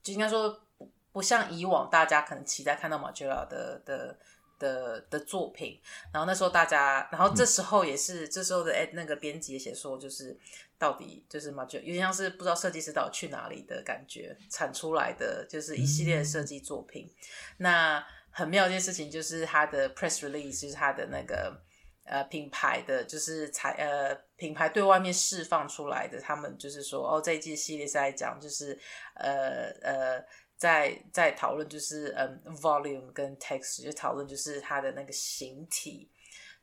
[0.03, 4.19] 就应该说不不像以往大家可能期待看到 Margiela 的的
[4.59, 5.81] 的的作品。
[6.12, 10.38] 然后那时候大家，然后这时候也是、嗯、这时候的哎，那个编辑也写说，就是
[10.79, 17.07] 到底就是 Margiela 有点像是不知道设计师到底去哪里的感觉，产出来的就是一系列的设计作品。
[17.07, 17.16] 嗯、
[17.57, 21.64] 那很妙一件事情就是他的 press release，就是他的那个。
[22.09, 28.79] 呃，品牌的就是才呃，品牌对外面释放出来的，他们就是说，哦，这一季系列是在讲，就是
[29.14, 30.25] 呃呃，
[30.57, 36.11] 在在讨论就是嗯，volume 跟 text，就讨论就是它的那个形体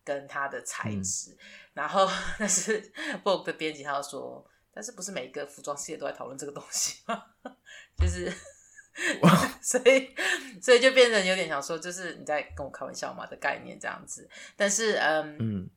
[0.04, 1.32] 跟它的材质。
[1.32, 1.38] 嗯、
[1.74, 2.08] 然后，
[2.40, 2.92] 但是
[3.24, 7.24] Vogue 的编辑他说，但是不是每一个服装系列都在讨论这个东西吗？
[7.98, 8.32] 就是。
[9.60, 10.16] 所以，
[10.62, 14.30] 所以就变成有点想说，就是你在跟我开玩笑嘛的概念这样子。
[14.56, 15.70] 但是，嗯，嗯，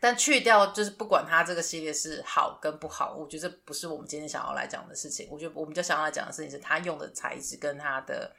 [0.00, 5.28] 但去掉就是不管它这个系列是好跟不好，我觉得这不是我们今天想要来讲的事情。
[5.30, 8.34] 我觉得我们就想要来讲的事情是它用的材质跟它的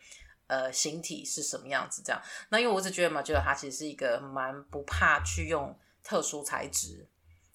[0.48, 2.22] 呃形体是什么样子这样。
[2.50, 7.08] 那因为我只觉得嘛，觉得它其实是一个蛮不怕去用特殊材质。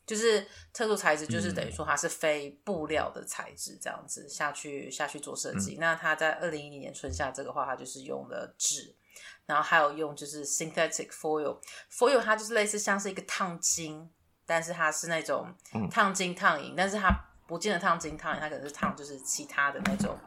[0.04, 5.76] 就是特殊材质，就是等于说它是非布料的材质，这样子下去下去做设计。
[5.76, 8.96] 嗯、那它在二零一零年春夏这个话，它就是用了纸，
[9.46, 14.10] 然后还有用就是 synthetic foil，foil 它就是类似像是一个烫金，
[14.46, 15.54] 但是它是那种
[15.90, 17.10] 烫金烫银，但是它
[17.46, 20.18] 不见得烫金烫银，它可能是烫就是其他的那种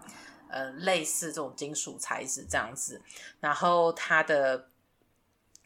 [0.50, 3.02] 呃类似这种金属材质这样子，
[3.40, 4.70] 然后它的。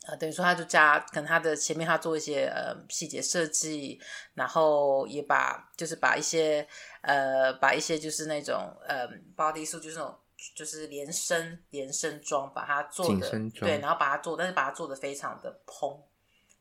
[0.07, 3.99] 呃，等于说他就加，可能他的前面他做一些呃细节设计，
[4.33, 6.65] 然后也把就是把一些
[7.01, 10.17] 呃把一些就是那种呃 body suit 就是那种
[10.55, 16.01] 就是连身连身装把它做的对，然后把它做，但是把它做的非常的蓬，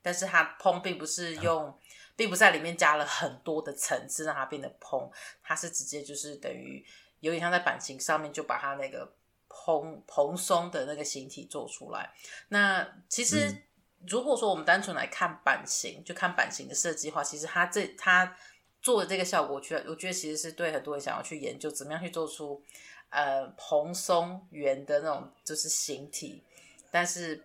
[0.03, 1.75] 但是它蓬并不是用，啊、
[2.17, 5.11] 并不是在里面加了很多的层次让它变得蓬，
[5.43, 6.85] 它是直接就是等于
[7.21, 9.15] 有点像在版型上面就把它那个。
[9.51, 12.13] 蓬蓬松的那个形体做出来，
[12.49, 13.63] 那其实
[14.07, 18.37] 如果说我们单纯来看版型，就看版型的设计的话，其实它这它
[18.83, 22.63] 做的这个效果，我觉得我觉得其实是对很多人想要去研究怎么样去做出
[23.11, 26.43] 呃蓬松圆的那种就是形体，
[26.91, 27.45] 但是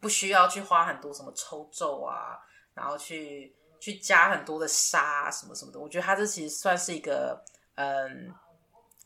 [0.00, 2.38] 不需要去花很多什么抽皱啊，
[2.74, 5.78] 然后去去加很多的纱什么什么的。
[5.80, 7.42] 我觉得它这其实算是一个
[7.76, 8.34] 嗯。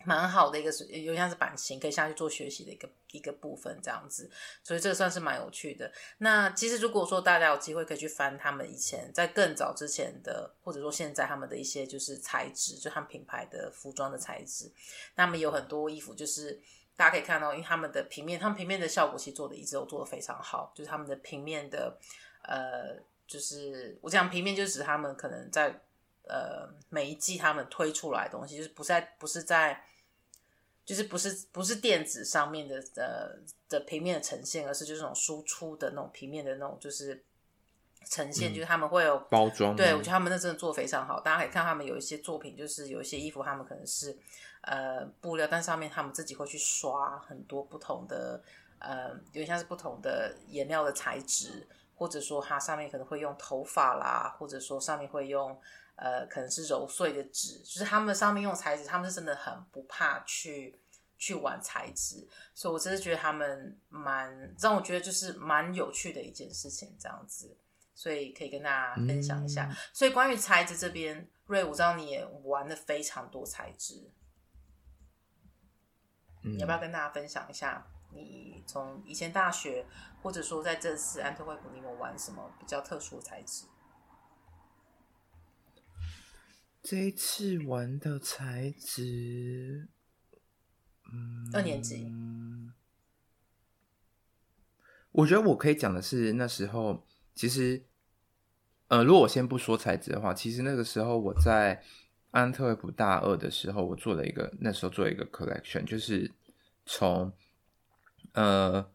[0.07, 4.31] 蛮好的一个，有点像是版型，可以下去做学习的一个一个部分这样子，
[4.63, 5.91] 所以这个算是蛮有趣的。
[6.19, 14.71] 那其实如果说大家有机会可以去翻他们以前在更早之前的，或者说现在他们的一些就是材质，就他们品牌的服装的材质，
[15.17, 16.61] 那么有很多衣服就是
[16.95, 21.99] 大家可以看到，因为他们的平面，他们平面的效果其实做的一直都做的非常好，就是他们的平面的
[22.45, 25.81] 呃，就是我讲平面就是指他们可能在
[26.29, 29.83] 呃每一季他们推出来的东西，就是不在不是在。
[30.87, 33.37] 就是不是不是电子上面的呃
[33.69, 37.25] 的平面的呈现，而是就是那种输出的那种平面的那种就是
[38.09, 39.75] 呈现，嗯、就是他们会有包装。
[39.75, 44.17] 对，我觉得他们那真的做得非常好，大家可以看他们有一些作品，就是有一些衣服，他们可能是
[44.61, 48.41] 呃布料，但上面他们自己会去刷很多不同的
[48.79, 55.61] 呃，有点像是不同的颜料的材质，或者说它上面可能会用头发啦，或者说上面会用。
[55.97, 60.79] 呃，可能是揉碎的纸，就是他们上面用材质，他们是真的很不怕去
[61.19, 67.57] 去玩材质，所以我真的觉得他们蛮让我觉得就是蛮有趣的一件事情，这样子，
[67.95, 69.67] 所以可以跟大家分享一下。
[69.71, 74.11] 嗯、所以关于材质这边，瑞，我知道你也玩了非常多材质，
[76.43, 77.87] 嗯、你要不要跟大家分享一下？
[78.13, 79.85] 你从以前大学，
[80.23, 83.67] 或者说在这次安特卫普，你有玩什么比较特殊的材质？
[86.89, 89.89] 这一次玩的材质，
[91.13, 92.13] 嗯，二年级。
[95.11, 97.83] 我觉得我可以讲的是，那时候其实，
[98.87, 101.83] 呃，如果我先不说材质的话，其实那个时候我在
[102.31, 106.31] 安特卫普大二的时候，我做了一个，那时候做了一个 collection，就是
[106.85, 107.33] 从
[108.35, 108.89] 呃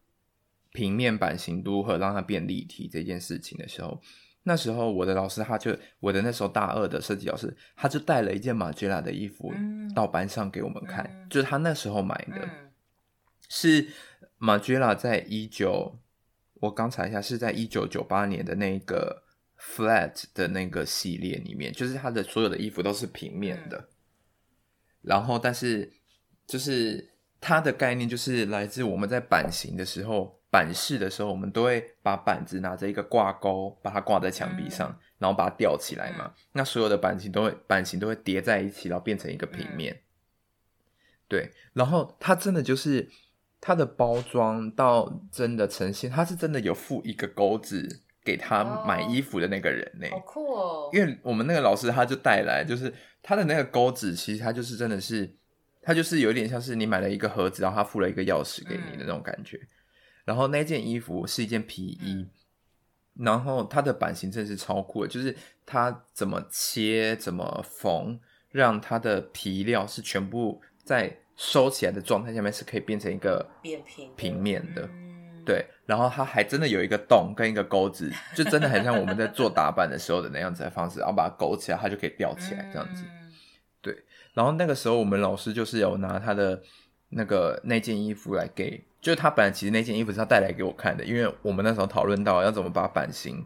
[0.72, 4.02] 平面版型如何让它变立体这件事情的时候。
[4.44, 9.54] 那时候我的老师他就我的那时候大二的设计老师他就带了一件马吉拉的衣服
[9.94, 12.72] 到班上给我们看，嗯、就是他那时候买的，嗯、
[13.50, 13.88] 是
[14.40, 16.00] 马吉拉在一九
[16.56, 19.24] 我刚查一下是在一九九八年的那个
[19.60, 23.88] flat 的那个系列里面，就是他的所有的衣服都是平面的，嗯、
[25.04, 25.94] 然后但是
[26.48, 30.41] 就是它的概念就是来自我们在版型的时候。
[30.52, 36.26] 版式的时候，我们都会把板子拿着一个挂钩，把它挂在墙壁上，嗯、然后把它吊起来嘛。
[36.28, 39.94] 嗯、那所有的版型都会版型都会叠在一起，然后变成一个平面。
[39.94, 40.04] 嗯、
[41.30, 43.10] 对，然后它真的就是
[43.62, 50.12] 它的包装到真的呈现，它是真的有附一个钩子给他买衣服的那个人呢、欸。
[50.12, 50.90] 好酷哦！
[50.92, 55.34] 因为我们那个老师他就带来，就是他的那个钩子，其实他就是真的是，
[55.82, 59.58] 他就是有点像是你买了一个盒子，然后他附了一个钥匙给你的那种感觉。
[59.58, 59.68] 嗯
[60.24, 62.28] 然后那件衣服是一件皮衣，
[63.16, 68.20] 然后它的版型真的是超酷的，就是它怎么切、怎么缝，
[68.52, 74.88] 让它的皮料是全部在收起来的状态下面是可以变成一个扁平平面的，
[75.44, 75.66] 对。
[75.88, 83.04] 然后它还真的有一个洞跟一个钩子，就真的很像我们在做打板的时候的那样子的方式，然后把它勾起来，它就可以吊起来这样子。
[83.82, 83.98] 对。
[84.34, 86.62] 然后那个时候我们老师就是有拿他的
[87.10, 88.86] 那个那件衣服来给。
[89.02, 93.44] 就是他本来其实那件衣服是他带来给我看的，因为我们那时候讨论到要怎么把版型，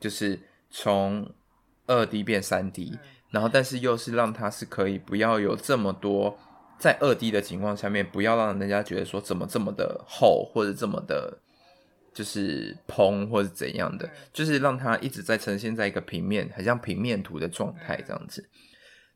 [0.00, 0.36] 就是
[0.68, 1.32] 从
[1.86, 2.98] 二 D 变三 D，嗯、
[3.30, 6.36] 然后但是又是让它是可以不要有这么多
[6.76, 11.38] 在二 D 的情况下面，不要让人家觉得说怎么这么的厚或者这么的，
[12.12, 18.42] 就是蓬或者怎样的，嗯、就是让它一直在呈现在一个平面，很像平面图的状态这样子。
[18.42, 18.60] 嗯、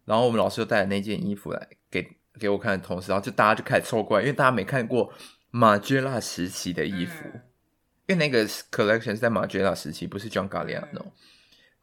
[0.04, 2.06] 然后我们老师又带了那件衣服来给
[2.38, 5.12] 给我看的同时，然后就大家就开始凑过来，因为大家没看过。
[5.50, 7.42] 马吉拉时期的衣服，嗯、
[8.06, 11.12] 因为那个 collection 是在马吉拉时期，不是 John Galliano，嗯、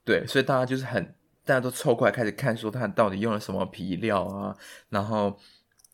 [0.06, 1.04] 对，所以大家就是很，
[1.44, 4.56] 大家都凑过来开始看，说他到底用了什么皮料啊，
[4.90, 5.38] 然后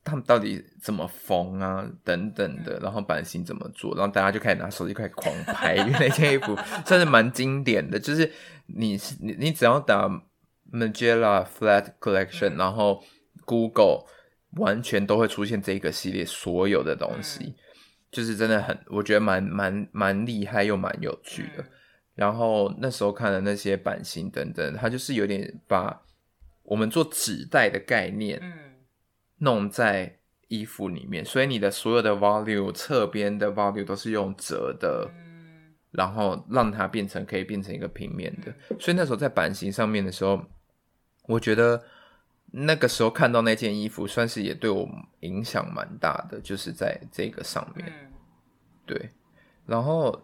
[0.03, 6.55] 他们到底怎么缝啊，等等的，然后版型怎么做，然后大家就开始拿手机开始狂拍，因为那件衣服
[6.85, 8.31] 算是蛮经典的，就是
[8.67, 10.07] 你是你你只要打
[10.71, 13.03] Margiela Flat Collection，嗯、然后
[13.45, 14.05] Google
[14.57, 17.45] 完全都会出现这个系列所有的东西。
[17.45, 17.55] 嗯
[18.13, 21.63] 就是真的很，我觉得蛮蛮蛮厉害又蛮有趣的。
[21.63, 21.69] 嗯、
[22.13, 25.99] 然后那时候看的那些版型等等，它就是有点把
[26.61, 28.39] 我们做纸袋的概念，
[29.39, 31.23] 弄在衣服里面。
[31.23, 35.09] 嗯、所以你的所有的 volume 侧边的 volume 都是用折的，
[35.89, 38.53] 然后让它变成可以变成一个平面的。
[38.79, 40.39] 所以那时候在版型上面的时候，
[41.27, 41.83] 我觉得
[42.55, 44.87] 那个时候看到那件衣服，算是也对我
[45.21, 47.91] 影响蛮大的，就是在这个上面。
[48.85, 49.09] 对，
[49.65, 50.21] 然后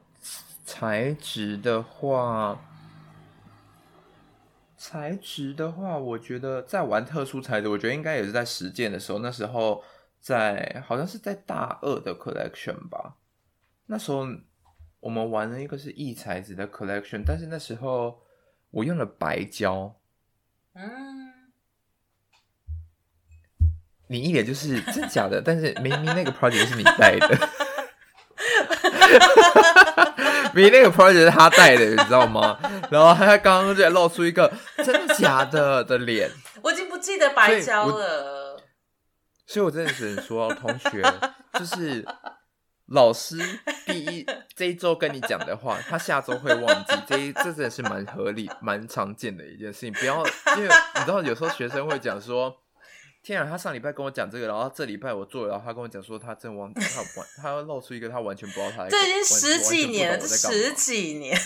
[0.63, 2.59] 材质的话。
[4.81, 9.19] 材质的话，我觉得在玩特殊材质，我觉得应该也是在实践的时候。
[9.19, 9.83] 那时候
[10.21, 13.17] 在好像是在大二的 collection 吧。
[13.87, 14.25] 那时候
[15.01, 18.21] 我们玩了一个是异材质的 collection，但是那时候
[18.71, 19.93] 我用了白胶。
[20.71, 21.28] 嗯，
[24.11, 27.49] 你一脸就是真假的，但是明明那个 project 是你带的。
[30.51, 32.57] 明明那个 project 是他带的，你知道吗？
[32.89, 34.51] 然后他刚刚就露出一个
[34.83, 36.31] 真的假的的脸。
[36.63, 38.59] 我已经不记得白交了，
[39.45, 41.03] 所以我真的只能说，同学
[41.53, 42.03] 就是
[42.87, 43.37] 老师
[43.85, 46.95] 第一这一周跟你讲的话，他下周会忘记。
[47.07, 49.93] 这一这真的是蛮合理、蛮常见的一件事情。
[49.93, 50.17] 不要，
[50.57, 52.57] 因为你知道，有时候学生会讲说。
[53.29, 53.47] 天啊！
[53.47, 58.87] 他上礼拜跟我讲这个，然后这礼拜我做了，然后他跟我讲说他真忘，他完，他要露出一个他完全不知道他。
[58.89, 61.37] 这已经十几年了，这十几年，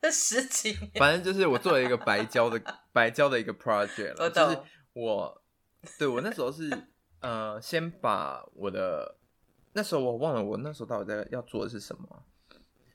[0.00, 0.90] 这十几年。
[0.94, 2.60] 反正就是我做了一个白胶的
[2.92, 4.58] 白胶的一个 project 了，就是
[4.92, 5.42] 我
[5.98, 6.70] 对我那时候是
[7.20, 9.16] 呃，先把我的
[9.72, 12.24] 那时候我忘了我那时候到底在要做的是什么。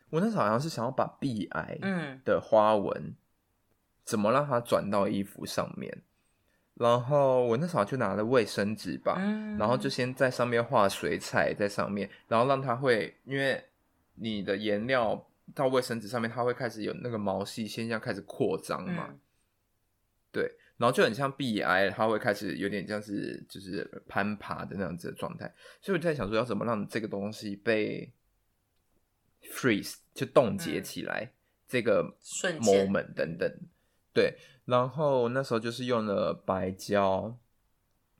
[0.09, 3.15] 我那时候好像是想要把 B I 嗯的花纹、嗯、
[4.05, 6.03] 怎么让它转到衣服上面。
[6.75, 13.63] 然后我那时候就拿了卫生纸吧，嗯、然后就先在上面画水彩在上面，然后让它会，因为
[14.15, 19.19] 你的颜料到卫生纸上面，它会开始有那个毛细现象开始扩张嘛，嗯、
[20.31, 28.11] 对，然后就很像 B I，，它会开始有点像是就是攀爬的那样子的状态，所以我在想说要怎么让这个东西被
[29.43, 31.29] freeze 就冻结起来，嗯、
[31.67, 32.03] 这个
[32.61, 33.51] moment 等等，
[34.11, 34.35] 对。
[34.65, 37.37] 然后那时候就是用了白胶，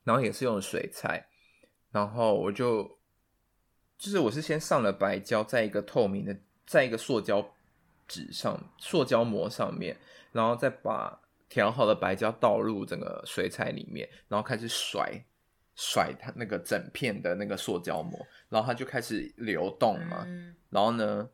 [0.04, 1.26] 然后也是用了水彩，
[1.90, 2.84] 然后我就
[3.98, 7.50] 就是我是先上了白胶，在一个透明的，在一个塑胶
[8.10, 9.98] 纸上、塑胶膜上面，
[10.34, 11.18] 然后再把
[11.48, 15.24] 调好的白胶倒入整个水彩里面，然后开始甩
[15.76, 18.20] 甩它那个整片的那个塑胶膜，
[18.50, 20.28] 然后它就开始流动嘛。
[20.70, 21.30] 然后呢，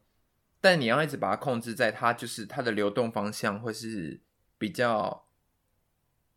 [0.62, 4.22] 但你要一直把它控制在它就是它的流动方向会是。
[4.60, 5.26] 比较，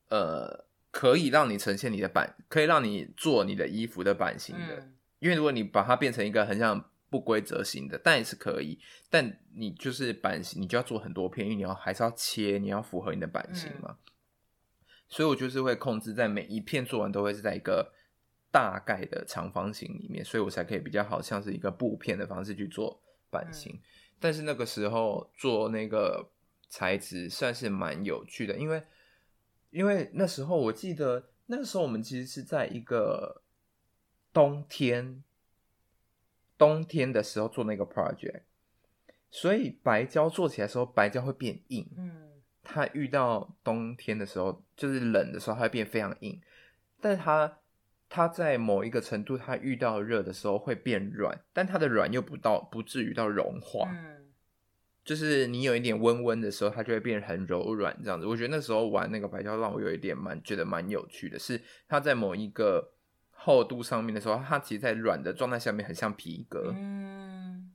[0.09, 4.77] 呃，可以让你呈现你的版，可以让你做你的衣服的版型的。
[4.77, 8.79] 嗯、因为如果你把它变成一个很像不规则型的，但也是可以。
[9.11, 13.99] 但你就是版型，你就要做很多片，因为你要还是要切，你要符合你的版型嘛。
[13.99, 14.13] 嗯、
[15.09, 17.93] 所以我就是会控制在每一片做完都会是在一个
[18.53, 23.73] 大概的长方形里面，所以我才可以比较好像是一个布片的方式去做版型。
[23.73, 23.81] 嗯、
[24.21, 26.31] 但是那个时候做那个。
[26.73, 28.83] 材质算是蛮有趣的，因为
[29.69, 33.43] 因为那时候我记得那个时候我们其实是在一个
[34.33, 35.23] 冬天，
[36.57, 38.41] 冬天的时候做那个 project，
[39.31, 46.41] 所以白胶做起来的时候白胶会变硬，嗯，它遇到冬天的时候就是冷的时候它会变非常硬，
[47.03, 47.59] 但是它
[48.09, 54.22] 它在某一个程度它遇到热的时候会变软，但它的软又不到不至于到融化，嗯。
[55.05, 58.25] 就是你有一点温温的时候，它就会变得很柔软这样子。
[58.25, 62.93] 我觉得那时候玩那个白胶让我有一点蛮觉得蛮有趣的，是它在某一个
[63.31, 66.73] 厚度上面的时候，它其实，在软的状态下面很像皮革。
[66.77, 67.73] 嗯，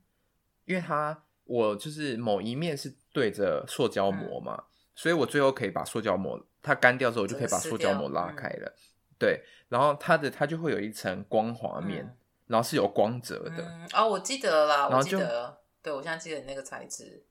[0.64, 4.64] 因为它我就是某一面是对着塑胶膜嘛，嗯、
[4.94, 8.74] 所以我最后可以把塑胶膜它干掉之后，我就可以把塑胶膜拉开了。
[8.74, 8.80] 嗯、
[9.18, 12.16] 对，然后它的它就会有一层光滑面，嗯、
[12.46, 13.56] 然后是有光泽的。
[13.58, 15.58] 嗯、哦，我记得了，我记得。
[15.88, 17.24] 对，我现在记得你那个材质。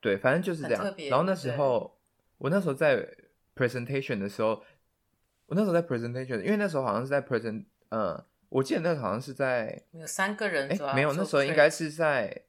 [0.00, 0.82] 对，反正就是这样。
[1.10, 1.98] 然后那时候，
[2.38, 3.06] 我那时候在
[3.54, 4.62] presentation 的时候，
[5.44, 12.44] 我那时候在 presentation，因为那时候好像是在 present，嗯，我记得那个好像是在有三个人，哎，没有，那时候应该是在，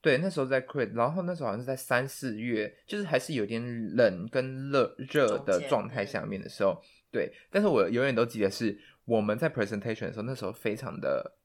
[0.00, 3.62] 对，那时候在 create，然后那时候好像是在三四月，就是还是有点
[3.94, 6.82] 冷跟热热的状态下面的时候，
[7.12, 7.32] 对。
[7.48, 11.37] 但是我永远都记得是我们在 presentation 的时候，那时候非常的。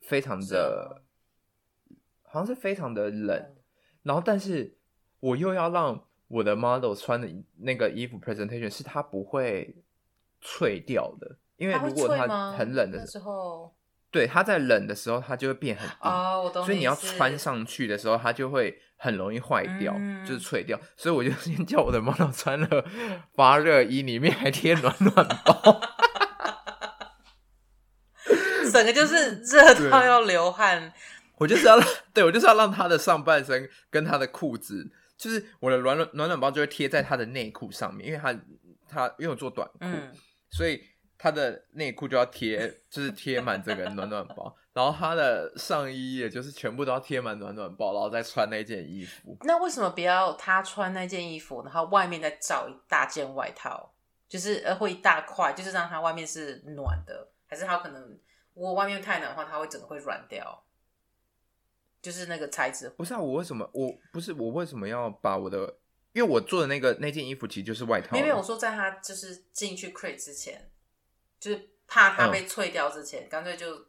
[0.00, 1.02] 非常的，
[2.22, 3.56] 好像是非常的冷，嗯、
[4.02, 4.76] 然后但是
[5.20, 7.28] 我又要让我的 model 穿的
[7.58, 9.76] 那个衣服 presentation 是它不会
[10.40, 13.74] 脆掉的，因为如果它很冷的时候，
[14.10, 22.84] 对，它在冷的时候它就会变很硬，哦、所以你要穿上去的时候它就会很容易坏掉，嗯、就是脆掉，所以我就先叫我的 model 穿了
[23.34, 25.80] 发热衣，里面还贴暖暖包。
[28.70, 30.92] 整个就是热到要流汗，
[31.36, 38.32] 我就是要让 对我就是要让他的上半身跟他的裤子，就是我的暖暖暖暖包就会贴在他的内裤上面，因为他
[38.88, 40.12] 他因为我做短裤，嗯、
[40.50, 40.82] 所以
[41.18, 49.36] 他的内裤就要贴，就是贴满这个暖暖包，然后他的上衣也就是全部都要贴满暖暖包，然后再穿那件衣服。
[49.42, 53.92] 那为什么不要他穿那件衣服，然后外面再罩一大件外套，
[54.28, 58.18] 就是呃会一大块，就是让他外面是暖的，还是他可能
[58.54, 60.64] 如果外面太暖的话，它会整个会软掉？
[62.02, 63.20] 就是那个材质，不是啊？
[63.20, 65.76] 我为什么我不是我为什么要把我的？
[66.12, 68.16] 因为我做的那个那件衣服其实就是外套。
[68.16, 70.70] 因为我说在它就是进去 crate 之前，
[71.38, 73.86] 就是怕它被脆掉之前，干、嗯、脆就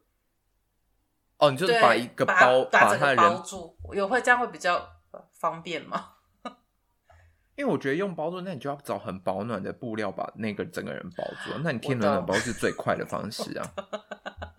[1.38, 4.98] 哦，你就是把一个包把，把它包住，有会这样会比较
[5.32, 6.16] 方便吗？
[7.56, 13.74] 因为我觉得用包住，那你就要找很保暖的布料把那个整个人包住，那你贴暖暖包是最快的方式啊。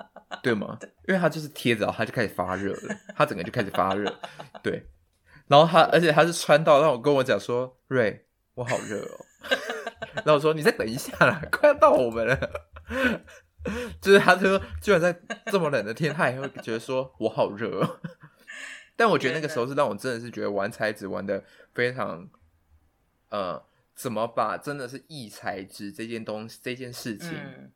[0.42, 0.76] 对吗？
[1.06, 4.12] 因为他就是贴着，他就开始发热了， 他整个就开始发热。
[4.60, 4.84] 对，
[5.46, 9.24] 然后他，而且他是穿到让我跟我讲说，瑞，我好热哦。
[10.16, 12.36] 然后我说，你再等一下啦，快要到我们了。
[14.00, 15.16] 就是他说，居然在
[15.46, 18.00] 这么冷的天，他也会觉得说我好热哦。
[18.96, 22.28] 但我觉得那个时候是让我真的是觉得玩材质玩的非常，
[23.30, 23.64] 呃，
[23.94, 27.72] 怎么把真的是异材质这件东西这件事情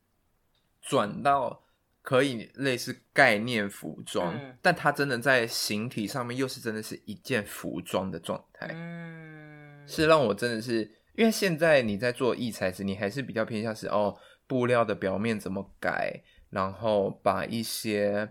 [0.82, 1.62] 转到。
[2.06, 10.82] 可以类似概念服装，嗯、但它真的在形体上面又是真的是一件服装的状态，嗯，是让我真的是，
[11.16, 18.30] 因为现在你在做异材质，你还是比较偏向是哦布料的表面怎么改，然后把一些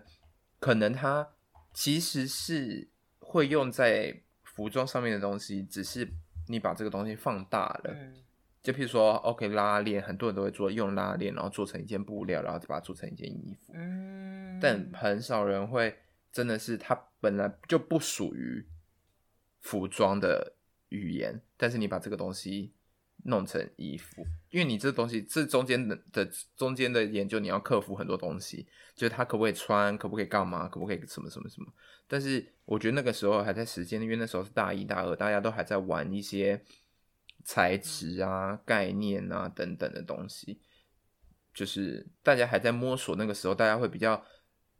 [0.58, 1.28] 可能它
[1.74, 6.08] 其实是会用在服装上面的东西，只是
[6.48, 7.90] 你把这个东西放大了。
[7.94, 8.14] 嗯
[8.66, 13.72] 就譬如说，OK，拉链，很多人都会做，用拉链，然后做成一件布料，然后再把它做成一件衣服。
[13.76, 15.96] 嗯，但很少人会
[16.32, 18.66] 真的是它本来就不属于
[19.60, 20.54] 服装的
[20.88, 22.72] 语言，但是你把这个东西
[23.22, 31.72] 弄成衣服，因为你这东西这中间的的中间的研究，你要克服很多东西，就是它可不可以穿，可不可以干嘛，可不可以什么什么什么。
[32.08, 36.60] 但是我觉得那个时候还在时间，因为那时候是大一、大二，大家都还在玩一些。
[37.48, 40.60] 材质啊、概念啊等等的东西，
[41.54, 43.14] 就是大家还在摸索。
[43.14, 44.20] 那个时候，大家会比较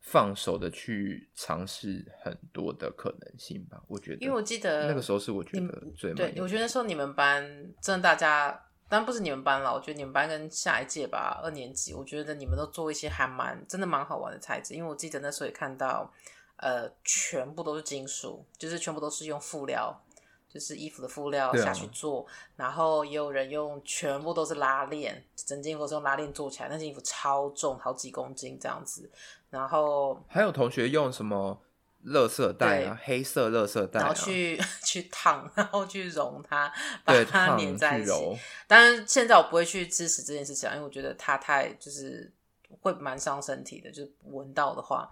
[0.01, 3.81] 放手的去尝试很多的可能性吧。
[3.87, 6.35] 我觉得，因为我记得那个时候是我觉得最对。
[6.39, 7.41] 我觉得那时候你们班
[7.81, 8.51] 真的大家，
[8.89, 9.73] 当然不是你们班了。
[9.73, 14.75] 我觉得你们班跟下一届吧，二年级，我觉得你们都做一些还蛮真的蛮好玩的材质。
[14.75, 16.13] 因为我记得那时候也看到，
[16.57, 20.03] 呃，全部都是金属，就是全部都是用辅料。
[20.49, 22.27] 就是衣服的布料下去做，啊、
[22.57, 29.11] 然后也有人用全部都是拉链，整件衣服都是用拉链做起来，那件衣服超重，好几公斤这样子。
[29.51, 31.61] 然后还有同学用什么
[32.07, 36.73] 垃圾袋啊，黑色垃圾袋、啊，然后去 去烫，然后去融它，
[37.05, 38.39] 把它粘在一起。
[38.67, 42.33] 当然，现在我不会去支持这件事情，因为我觉得它太就是。
[42.81, 45.11] 会蛮伤身体的，就是闻到的话。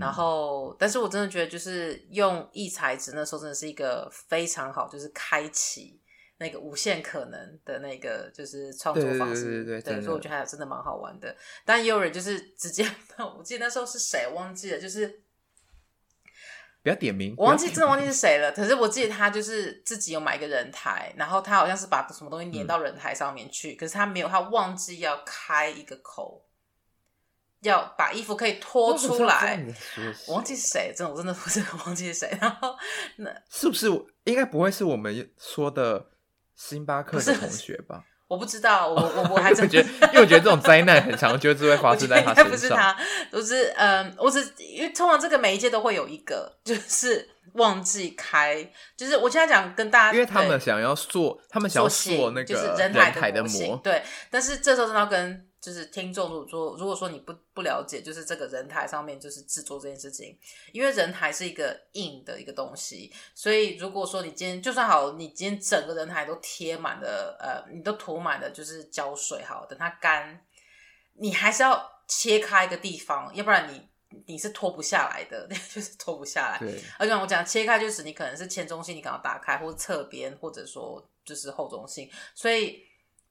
[0.00, 6.00] 然后，嗯、但是我真的觉得，就是用异材质那时候真的是一个非常好，就是开启
[6.38, 9.44] 那个无限可能的那个就是创作方式。
[9.44, 11.34] 对对对对，对，所以我觉得还真的蛮好玩的。
[11.64, 12.84] 但也有人就是直接，
[13.38, 15.22] 我记得那时候是谁忘记了，就是
[16.82, 18.52] 不要点名，我忘记真的忘记是谁了。
[18.52, 26.45] 可是我记得他就是自己有买一个人台，然后他好像是把什么东西粘到人台上面去，嗯、可是他没有，他忘记要开一个口。
[27.62, 29.58] 要把衣服可以脱出来，
[30.26, 32.38] 我忘记是谁，真的我真的不是忘记是谁。
[32.40, 32.76] 然后
[33.16, 33.88] 那是不是
[34.24, 36.06] 应该不会是我们说的
[36.54, 38.04] 星巴克的同学吧？
[38.28, 42.50] 我不知道，我我我还真 觉得，因为我觉得这种灾难很常就是会发生在他身上。
[42.50, 42.96] 不是他，
[43.30, 55.45] 我是嗯，我只因为通常这个每一届都会有一个，就是忘记开，就是我现在讲跟大家，因为他们想要做，他们想要做那个就是人海的模型，对，但是这时候真的要跟。
[55.66, 60.38] 就是听众，如果说如果说你不不了解，就是这个人台上面就是制作这件事情，
[60.70, 70.40] 因为人台是一个硬的一个东西，所以如果说你今天就算好，你今天整个人台都贴满了，呃，你都涂满了就是胶水，好，等它干，
[71.14, 73.88] 你还是要切开一个地方，要不然你
[74.26, 76.60] 你是脱不下来的， 就是脱不下来。
[76.96, 82.85] 而且我讲切开就是你可能是前中心，你可能要打开，或者侧边，或者说就是后中心，所以。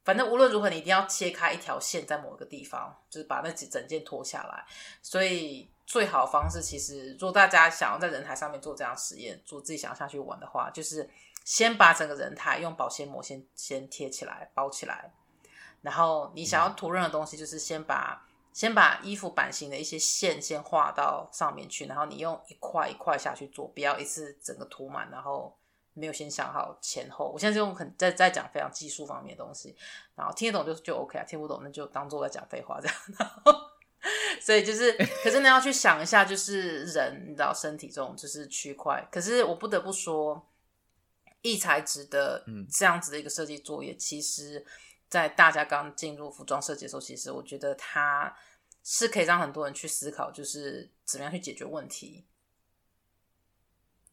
[0.06, 4.64] 反正无论如何，你一定要切开一条线在某一个地方，就是把那几整件脱下来。
[5.02, 11.10] 所以最好的方式，其实如果大家想要在人台上面做这样实验，做自己想要下去玩的话，就是
[11.44, 15.12] 先把整个人台用保鲜膜先先贴起来包起来，
[15.82, 25.58] 然后你想要涂任何东西，就是先把先把衣服版型的一些线先画到上面去，然后你用一块一块下去做，不要一次整个涂满，然后
[25.96, 27.32] 没有先想好前后。
[27.34, 29.76] 我现在就用很在在讲非常技术方面的东西，
[30.14, 32.96] 然后听得懂就就 OK 啊，听不懂那就当做在讲废话这样。
[33.18, 33.52] 然后
[34.40, 34.94] 所以就是，
[35.24, 39.04] 可是你要去想一下，就是人，你知道身体这种就是区块。
[39.12, 40.48] 可是我不得不说，
[41.42, 44.66] 异材质的这样子的一个设计作业，嗯、其实。
[45.08, 48.36] 在大家刚进入服装设计的时候，其实我觉得它
[48.84, 52.26] 是可以让很多人去思考，就是怎么样去解决问题。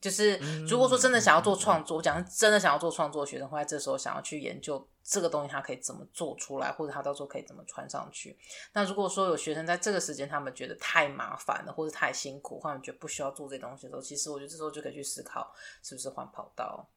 [0.02, 0.36] 就是
[0.66, 8.36] 如果说真的想要做创作，我讲是真的想要做创作的学生，会在这时候想要去研究这个东西，他可以怎么做出来，或者他到时候可以怎么穿上去。
[8.72, 16.90] 那如果说有学生在这个时间，他们觉得太麻烦了，或者太辛苦，或者他们觉得不需要做这些东西的时候，其实我觉得这时候就可以去思考，是不是换跑道。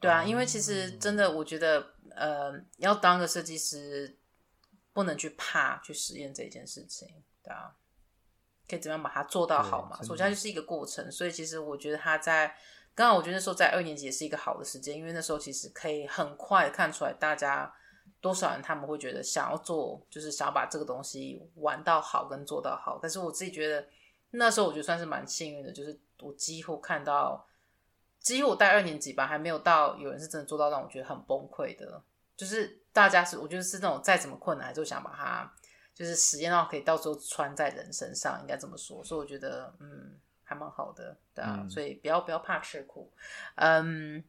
[0.00, 4.16] 对啊，因为其实真的，我觉得，呃，要当个设计师，
[4.92, 7.08] 不能去怕去实验这件事情，
[7.42, 7.74] 对啊，
[8.68, 9.98] 可以怎么样把它做到好嘛？
[10.02, 12.48] 首先就是一个过程，所以其实我觉得他在
[12.94, 17.72] 刚刚，我觉得那时候在二年级也是一个好的时间，因为那时候其实可以很快看出来大家
[18.20, 22.98] 多少人他们会觉得想要做，就是想要把这个东西玩到好跟做到好。
[23.00, 23.86] 但是我自己觉得
[24.30, 27.44] 那时候我觉得算是蛮幸运的，就是我几乎看到。
[28.20, 32.02] 几乎我带二年级吧，还没有到有人是真的做到让我觉得很崩溃的。
[32.36, 35.50] 就是大家是，我觉得是那种再怎么困难，就想把它
[35.98, 39.02] 就是实验到可以到时候穿在人身上，应该这么说。
[39.02, 41.58] 所以我觉得，嗯，还蛮好的，对啊。
[41.62, 43.12] 嗯、所以不要不要怕吃苦，
[43.56, 44.22] 嗯。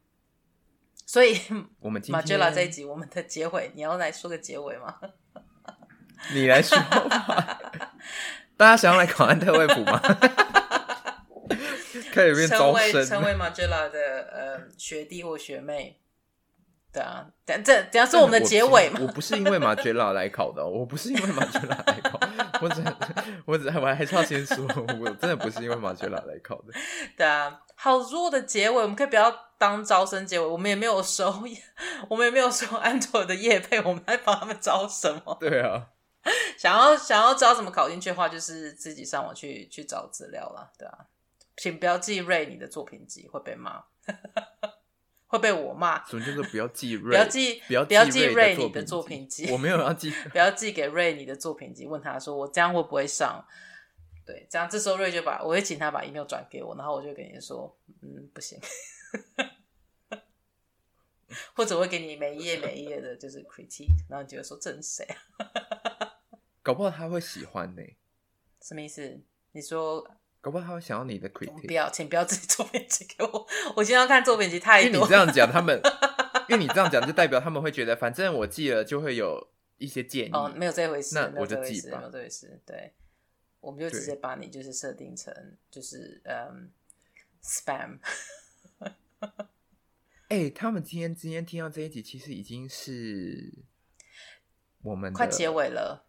[1.06, 1.40] 所以
[1.78, 4.98] 我们马吉拉这一集我们的结尾，你要来说个结尾吗？
[6.34, 7.94] 你来说吧。
[8.56, 10.00] 大家想要来考安特卫普吗？
[12.12, 13.98] 可以成为成为马吉拉的
[14.32, 16.00] 呃学弟或学妹，
[16.92, 18.98] 对啊，等这等下是我们的结尾嘛？
[19.02, 22.18] 我不是因为马吉拉来考的，我不是因为马吉拉来考，
[22.60, 22.82] 我只
[23.46, 24.66] 我只我还是要先说，
[25.00, 26.72] 我真的不是因为马吉拉来考的。
[27.16, 31.44] 对啊，好弱的结尾，我们可以不要当招生结尾，我们也没有收，
[32.08, 35.36] 我们也没有收安卓的业配，我们还帮他们招什么？
[35.38, 35.86] 对啊，
[36.58, 40.98] 想要想要招怎么考进去的话，就是自己上网去去找资料了，对啊。
[41.56, 43.84] 请不要寄瑞你的作品集，会被骂，
[45.30, 46.04] 会被我骂。
[46.06, 47.10] 什么叫做不要寄瑞？
[47.10, 49.48] 不要寄，不要不要寄瑞你的作品集。
[49.50, 51.86] 我没有要寄， 不要寄给瑞你的作品集。
[51.86, 53.46] 问他说我这样会不会上？
[54.26, 58.58] 对，这样这时候瑞就把我会请他把 email 转给我，然后我就跟你说，嗯，不行。
[61.54, 65.16] 或者我会给你每一页每一页的就是 critique，然后你就会说这是谁啊？
[66.62, 67.82] 搞不好他会喜欢呢。
[68.60, 69.20] 什么意思？
[69.52, 70.04] 你说？
[70.40, 71.66] 搞不好他会想要你的 critique。
[71.66, 73.46] 不要，请不要自己做编辑给我。
[73.76, 74.88] 我今天要看作品集太多。
[74.92, 75.80] 因为你这样讲，他们
[76.48, 80.30] 因为你这样讲，就代表他们会觉得，反正我记了就会有一些建议。
[80.32, 81.98] 哦，没有这回事，那我就记吧。
[81.98, 82.94] 没有这回事，对，
[83.60, 85.34] 我们就直接把你就是设定成
[85.70, 86.70] 就是嗯
[87.42, 87.98] spam。
[90.28, 93.52] 哎、欸，他们今天今天听到这一集，其实已经是
[94.82, 96.06] 我们快结尾了。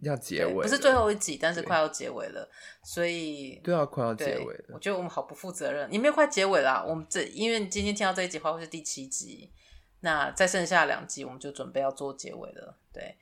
[0.00, 2.46] 要结尾，不是最后一集，但是快要结尾了，
[2.82, 4.64] 所以对啊，快要结尾了。
[4.74, 6.84] 我觉得我们好不负责任，你没有快结尾啦。
[6.86, 9.50] 我们这因为今天听到这一集的话，会是第七集，
[10.00, 12.76] 那再剩下两集，我们就准备要做结尾了。
[12.92, 13.16] 对，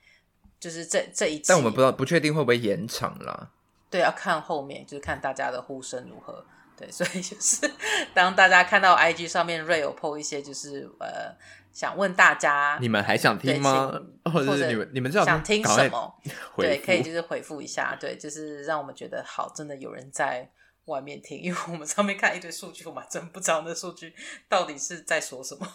[0.59, 3.53] 就是这这一集，但我们不知道，不确定会不会延长啦。
[3.89, 6.45] 对，要看后面，就是看大家的呼声如何。
[6.77, 7.71] 对，所以就是
[8.13, 11.37] 当大家看到 IG 上面 Ray 有 po 一些，就是呃。
[11.75, 13.93] 想问大家，你们还想听吗？
[14.33, 16.23] 或者是你们你们想听什么？
[16.57, 20.49] 对，可以就是回复一下，对，就是让我们觉得好，真的有人在
[20.85, 24.15] 外面听，因为我们上面看一堆数据，我们真不知道那数据
[24.49, 25.69] 到底是在说什么。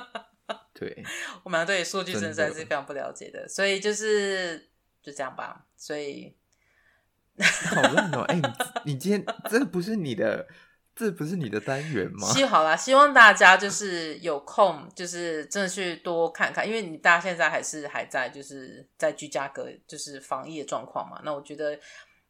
[0.78, 1.02] 对，
[1.42, 4.68] 我们对数据真的是非常不了解的，所以就是
[5.02, 5.64] 就这样吧。
[5.78, 6.36] 所以
[7.38, 8.20] 好烂哦！
[8.28, 8.54] 哎、欸，
[8.84, 10.46] 你今天这个不是你的。
[10.94, 12.28] 这不是你的单元吗？
[12.28, 21.20] 希好啦，希望大家就是有空，就是真的去多看看，因为你大家现在还是还在就是在居家隔，就是防疫的状况嘛。
[21.24, 21.78] 那我觉得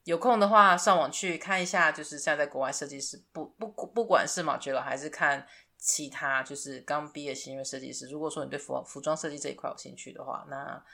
[0.05, 5.45] 有空的话，上网去看一下，就是现在在国外设计师不不不管是马杰拉还是看
[5.77, 8.09] 其他，就是刚毕业新锐设计师。
[8.09, 10.85] 如果说你对服服装设计这一块有兴趣的话，那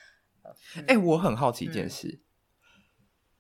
[0.87, 2.09] 哎、欸，我很好奇一件事。
[2.09, 2.21] 嗯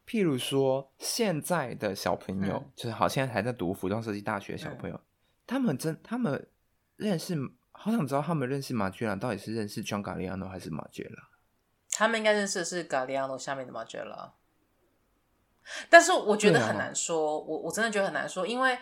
[0.08, 5.04] 譬如说，现在的小朋友，嗯、就是好，现在还在读服装设计大学的小朋友，嗯、
[5.46, 6.48] 他们真，他们
[6.96, 7.36] 认识，
[7.72, 11.28] 好想知道他们认识马吉拉到底是认识 John Galliano 还是马吉拉？
[11.90, 14.32] 他们应该认识的是 Galliano 下面的马吉拉，
[15.90, 18.78] 但是我觉得很难说，啊、我我真的觉得很难说，因为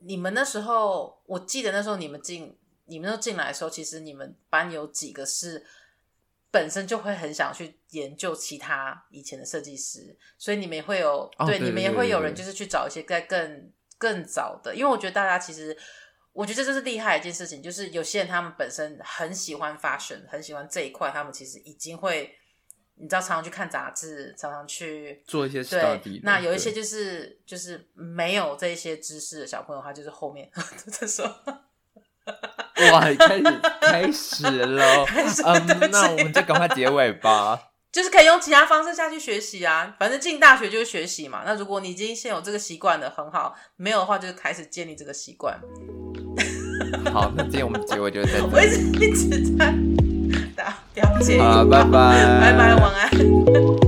[0.00, 5.64] 你们那时候，我记得那时候你们进，你们都进来的时候，其实你们班有几个是。
[6.56, 15.76] 本身就会很想去研究其他以前的设计师，所以你们也会有、哦、对，你们也会有人就是去找一些在更更早的，因为我觉得大家其实，
[16.32, 22.34] 我觉得这是厉害一件事情，就是有些人他们本身很喜欢 fashion，很喜欢这一块，他们其实已经会，
[22.94, 26.20] 你知道，常常去看杂志，常常去做一些对。
[26.22, 30.50] 那有一些就是就是没有这些知识的小朋友，他就是后面
[30.90, 31.34] 这时候。
[32.92, 35.06] 哇，开始开始了，
[35.46, 37.58] 嗯，那我们就赶快结尾吧。
[37.92, 41.40] 就是可以用其他方式下去学习啊，反正进大学就是学习嘛。
[41.46, 45.58] 那如果你已经先有这个习惯的，很好；没有的话，就是开始建立这个习惯。
[47.10, 48.44] 好，那今天我们结尾就在这里。
[48.52, 49.74] 我一直一直在
[50.54, 51.40] 打了解。
[51.40, 53.85] 好，拜拜，拜拜，晚安。